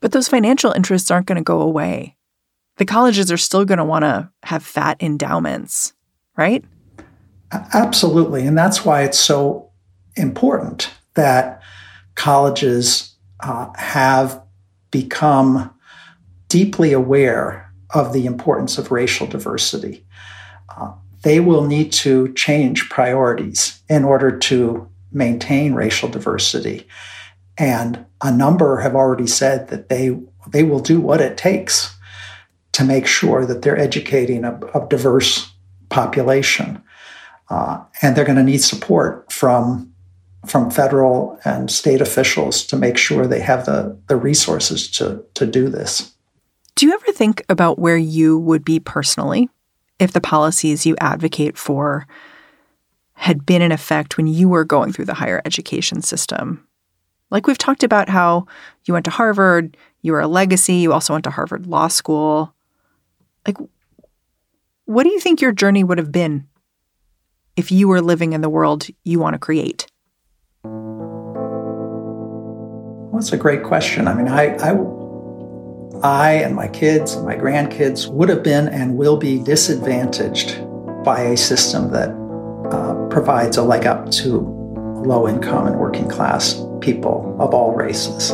But 0.00 0.12
those 0.12 0.28
financial 0.28 0.72
interests 0.72 1.10
aren't 1.10 1.26
going 1.26 1.36
to 1.36 1.44
go 1.44 1.60
away. 1.60 2.16
The 2.76 2.84
colleges 2.84 3.32
are 3.32 3.36
still 3.36 3.64
going 3.64 3.78
to 3.78 3.84
want 3.84 4.04
to 4.04 4.30
have 4.44 4.62
fat 4.62 5.02
endowments, 5.02 5.92
right? 6.36 6.64
Absolutely. 7.50 8.46
And 8.46 8.56
that's 8.56 8.84
why 8.84 9.02
it's 9.02 9.18
so 9.18 9.70
important 10.16 10.90
that 11.14 11.62
colleges 12.14 13.16
uh, 13.40 13.72
have 13.76 14.42
become 14.90 15.70
deeply 16.48 16.92
aware 16.92 17.72
of 17.90 18.12
the 18.12 18.26
importance 18.26 18.78
of 18.78 18.90
racial 18.90 19.26
diversity. 19.26 20.04
They 21.22 21.40
will 21.40 21.64
need 21.64 21.92
to 21.92 22.32
change 22.34 22.88
priorities 22.90 23.82
in 23.88 24.04
order 24.04 24.36
to 24.38 24.88
maintain 25.10 25.74
racial 25.74 26.08
diversity. 26.08 26.86
And 27.56 28.06
a 28.22 28.30
number 28.30 28.78
have 28.78 28.94
already 28.94 29.26
said 29.26 29.68
that 29.68 29.88
they, 29.88 30.16
they 30.48 30.62
will 30.62 30.80
do 30.80 31.00
what 31.00 31.20
it 31.20 31.36
takes 31.36 31.96
to 32.72 32.84
make 32.84 33.06
sure 33.06 33.44
that 33.44 33.62
they're 33.62 33.78
educating 33.78 34.44
a, 34.44 34.60
a 34.74 34.86
diverse 34.88 35.52
population. 35.88 36.82
Uh, 37.50 37.82
and 38.02 38.14
they're 38.14 38.24
going 38.24 38.36
to 38.36 38.44
need 38.44 38.62
support 38.62 39.32
from 39.32 39.92
from 40.46 40.70
federal 40.70 41.38
and 41.44 41.70
state 41.70 42.00
officials 42.00 42.64
to 42.64 42.76
make 42.76 42.96
sure 42.96 43.26
they 43.26 43.40
have 43.40 43.66
the, 43.66 43.98
the 44.06 44.16
resources 44.16 44.88
to, 44.88 45.22
to 45.34 45.44
do 45.44 45.68
this. 45.68 46.14
Do 46.76 46.86
you 46.86 46.94
ever 46.94 47.12
think 47.12 47.44
about 47.48 47.78
where 47.78 47.96
you 47.96 48.38
would 48.38 48.64
be 48.64 48.78
personally 48.78 49.50
if 49.98 50.12
the 50.12 50.20
policies 50.20 50.86
you 50.86 50.96
advocate 51.00 51.58
for 51.58 52.06
had 53.14 53.44
been 53.44 53.62
in 53.62 53.72
effect 53.72 54.16
when 54.16 54.26
you 54.26 54.48
were 54.48 54.64
going 54.64 54.92
through 54.92 55.04
the 55.06 55.14
higher 55.14 55.42
education 55.44 56.02
system? 56.02 56.66
Like 57.30 57.46
we've 57.46 57.58
talked 57.58 57.82
about 57.82 58.08
how 58.08 58.46
you 58.84 58.94
went 58.94 59.04
to 59.04 59.10
Harvard, 59.10 59.76
you 60.02 60.12
were 60.12 60.20
a 60.20 60.28
legacy, 60.28 60.74
you 60.74 60.92
also 60.92 61.12
went 61.12 61.24
to 61.24 61.30
Harvard 61.30 61.66
Law 61.66 61.88
School. 61.88 62.54
Like, 63.46 63.58
what 64.84 65.04
do 65.04 65.10
you 65.10 65.20
think 65.20 65.40
your 65.40 65.52
journey 65.52 65.84
would 65.84 65.98
have 65.98 66.12
been 66.12 66.46
if 67.56 67.70
you 67.72 67.88
were 67.88 68.00
living 68.00 68.32
in 68.32 68.40
the 68.40 68.48
world 68.48 68.86
you 69.04 69.18
want 69.18 69.34
to 69.34 69.38
create? 69.38 69.86
Well, 73.08 73.20
that's 73.20 73.32
a 73.32 73.36
great 73.36 73.62
question. 73.62 74.06
I 74.06 74.14
mean, 74.14 74.28
I, 74.28 74.54
I, 74.56 74.74
I 76.02 76.32
and 76.34 76.54
my 76.54 76.68
kids 76.68 77.14
and 77.14 77.26
my 77.26 77.36
grandkids 77.36 78.08
would 78.08 78.28
have 78.28 78.42
been 78.42 78.68
and 78.68 78.96
will 78.96 79.16
be 79.16 79.42
disadvantaged 79.42 80.64
by 81.04 81.20
a 81.22 81.36
system 81.36 81.90
that 81.90 82.10
uh, 82.72 83.08
provides 83.08 83.56
a 83.56 83.62
leg 83.62 83.86
up 83.86 84.10
to 84.10 84.38
low 85.04 85.28
income 85.28 85.66
and 85.66 85.78
working 85.78 86.08
class 86.08 86.62
people 86.80 87.36
of 87.40 87.54
all 87.54 87.74
races. 87.74 88.30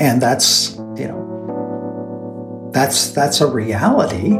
And 0.00 0.22
that's, 0.22 0.76
you 0.96 1.08
know, 1.08 2.70
that's 2.72 3.10
that's 3.10 3.40
a 3.40 3.46
reality. 3.46 4.38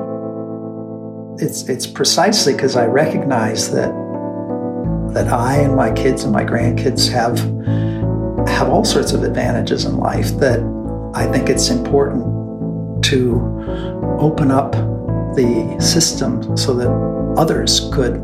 It's 1.44 1.68
it's 1.68 1.86
precisely 1.86 2.54
because 2.54 2.76
I 2.76 2.86
recognize 2.86 3.72
that 3.72 3.90
that 5.12 5.28
I 5.28 5.56
and 5.56 5.74
my 5.74 5.90
kids 5.92 6.22
and 6.22 6.32
my 6.32 6.44
grandkids 6.44 7.10
have 7.10 7.38
have 8.48 8.68
all 8.68 8.84
sorts 8.84 9.12
of 9.12 9.22
advantages 9.22 9.84
in 9.84 9.96
life 9.98 10.38
that 10.38 10.60
I 11.14 11.26
think 11.26 11.48
it's 11.48 11.70
important 11.70 13.04
to 13.06 13.40
open 14.18 14.50
up 14.50 14.72
the 15.34 15.76
system 15.80 16.56
so 16.56 16.74
that 16.74 16.90
others 17.38 17.88
could 17.92 18.20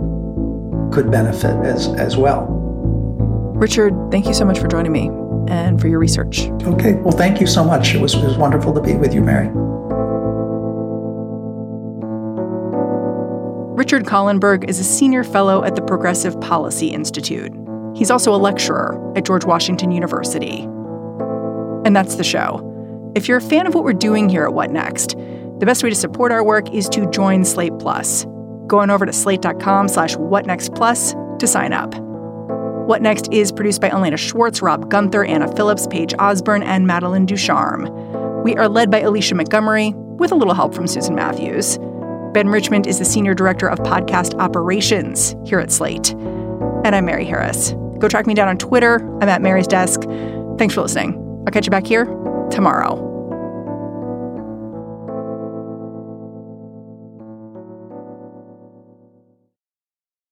could 0.93 1.11
benefit 1.11 1.57
as 1.65 1.89
as 1.95 2.17
well. 2.17 2.47
Richard, 3.57 3.95
thank 4.11 4.27
you 4.27 4.35
so 4.35 4.45
much 4.45 4.59
for 4.59 4.69
joining 4.69 4.93
me 4.93 5.11
and 5.49 5.81
for 5.81 5.89
your 5.89 5.99
research. 5.99 6.49
Okay, 6.63 6.95
well, 6.95 7.17
thank 7.17 7.41
you 7.41 7.47
so 7.47 7.65
much. 7.65 7.95
It 7.95 8.01
was, 8.01 8.15
it 8.15 8.23
was 8.23 8.37
wonderful 8.37 8.75
to 8.75 8.81
be 8.81 8.95
with 8.95 9.15
you, 9.15 9.23
Mary. 9.23 9.49
Richard 13.77 14.05
Kahlenberg 14.05 14.69
is 14.69 14.79
a 14.79 14.85
senior 14.85 15.25
fellow 15.25 15.65
at 15.65 15.75
the 15.75 15.83
Progressive 15.83 16.39
Policy 16.41 16.89
Institute. 16.89 17.53
He's 17.95 18.11
also 18.11 18.35
a 18.35 18.37
lecturer 18.37 19.13
at 19.17 19.25
George 19.25 19.45
Washington 19.45 19.91
University. 19.91 20.63
And 21.85 21.95
that's 21.95 22.17
the 22.17 22.25
show. 22.25 22.73
If 23.17 23.29
you're 23.29 23.39
a 23.39 23.41
fan 23.41 23.67
of 23.67 23.75
what 23.75 23.83
we're 23.83 23.95
doing 23.95 24.29
here 24.29 24.45
at 24.45 24.53
What 24.53 24.71
Next, 24.71 25.17
the 25.17 25.65
best 25.65 25.83
way 25.83 25.89
to 25.89 25.97
support 25.97 26.33
our 26.33 26.45
work 26.45 26.71
is 26.75 26.87
to 26.91 27.11
join 27.11 27.47
Slate 27.47 27.73
Plus. 27.79 28.27
Go 28.67 28.81
on 28.81 28.91
over 28.91 29.07
to 29.07 29.13
slate.com 29.13 29.89
slash 29.89 30.17
whatnextplus 30.17 31.39
to 31.39 31.47
sign 31.47 31.73
up. 31.73 31.95
What 32.87 33.01
Next 33.01 33.33
is 33.33 33.53
produced 33.53 33.81
by 33.81 33.89
Elena 33.89 34.19
Schwartz, 34.19 34.61
Rob 34.61 34.91
Gunther, 34.91 35.25
Anna 35.25 35.51
Phillips, 35.57 35.87
Paige 35.87 36.13
Osborne, 36.19 36.63
and 36.63 36.87
Madeline 36.87 37.25
Ducharme. 37.25 37.89
We 38.45 38.55
are 38.57 38.69
led 38.69 38.91
by 38.91 39.01
Alicia 39.01 39.35
Montgomery, 39.35 39.95
with 39.97 40.31
a 40.31 40.37
little 40.37 40.53
help 40.53 40.75
from 40.75 40.87
Susan 40.87 41.15
Matthews. 41.15 41.79
Ben 42.35 42.51
Richmond 42.51 42.87
is 42.87 42.99
the 42.99 43.07
Senior 43.07 43.33
Director 43.33 43.67
of 43.67 43.79
Podcast 43.79 44.39
Operations 44.39 45.35
here 45.47 45.59
at 45.59 45.73
Slate. 45.73 46.13
And 46.13 46.95
I'm 46.95 47.07
Mary 47.07 47.25
Harris. 47.25 47.73
Go 47.99 48.09
track 48.09 48.27
me 48.27 48.35
down 48.35 48.49
on 48.49 48.59
Twitter. 48.59 48.97
I'm 49.23 49.29
at 49.31 49.41
Mary's 49.41 49.67
Desk. 49.67 50.03
Thanks 50.59 50.75
for 50.75 50.83
listening. 50.83 51.15
I'll 51.47 51.53
catch 51.53 51.65
you 51.65 51.71
back 51.71 51.87
here 51.87 52.26
tomorrow. 52.51 53.16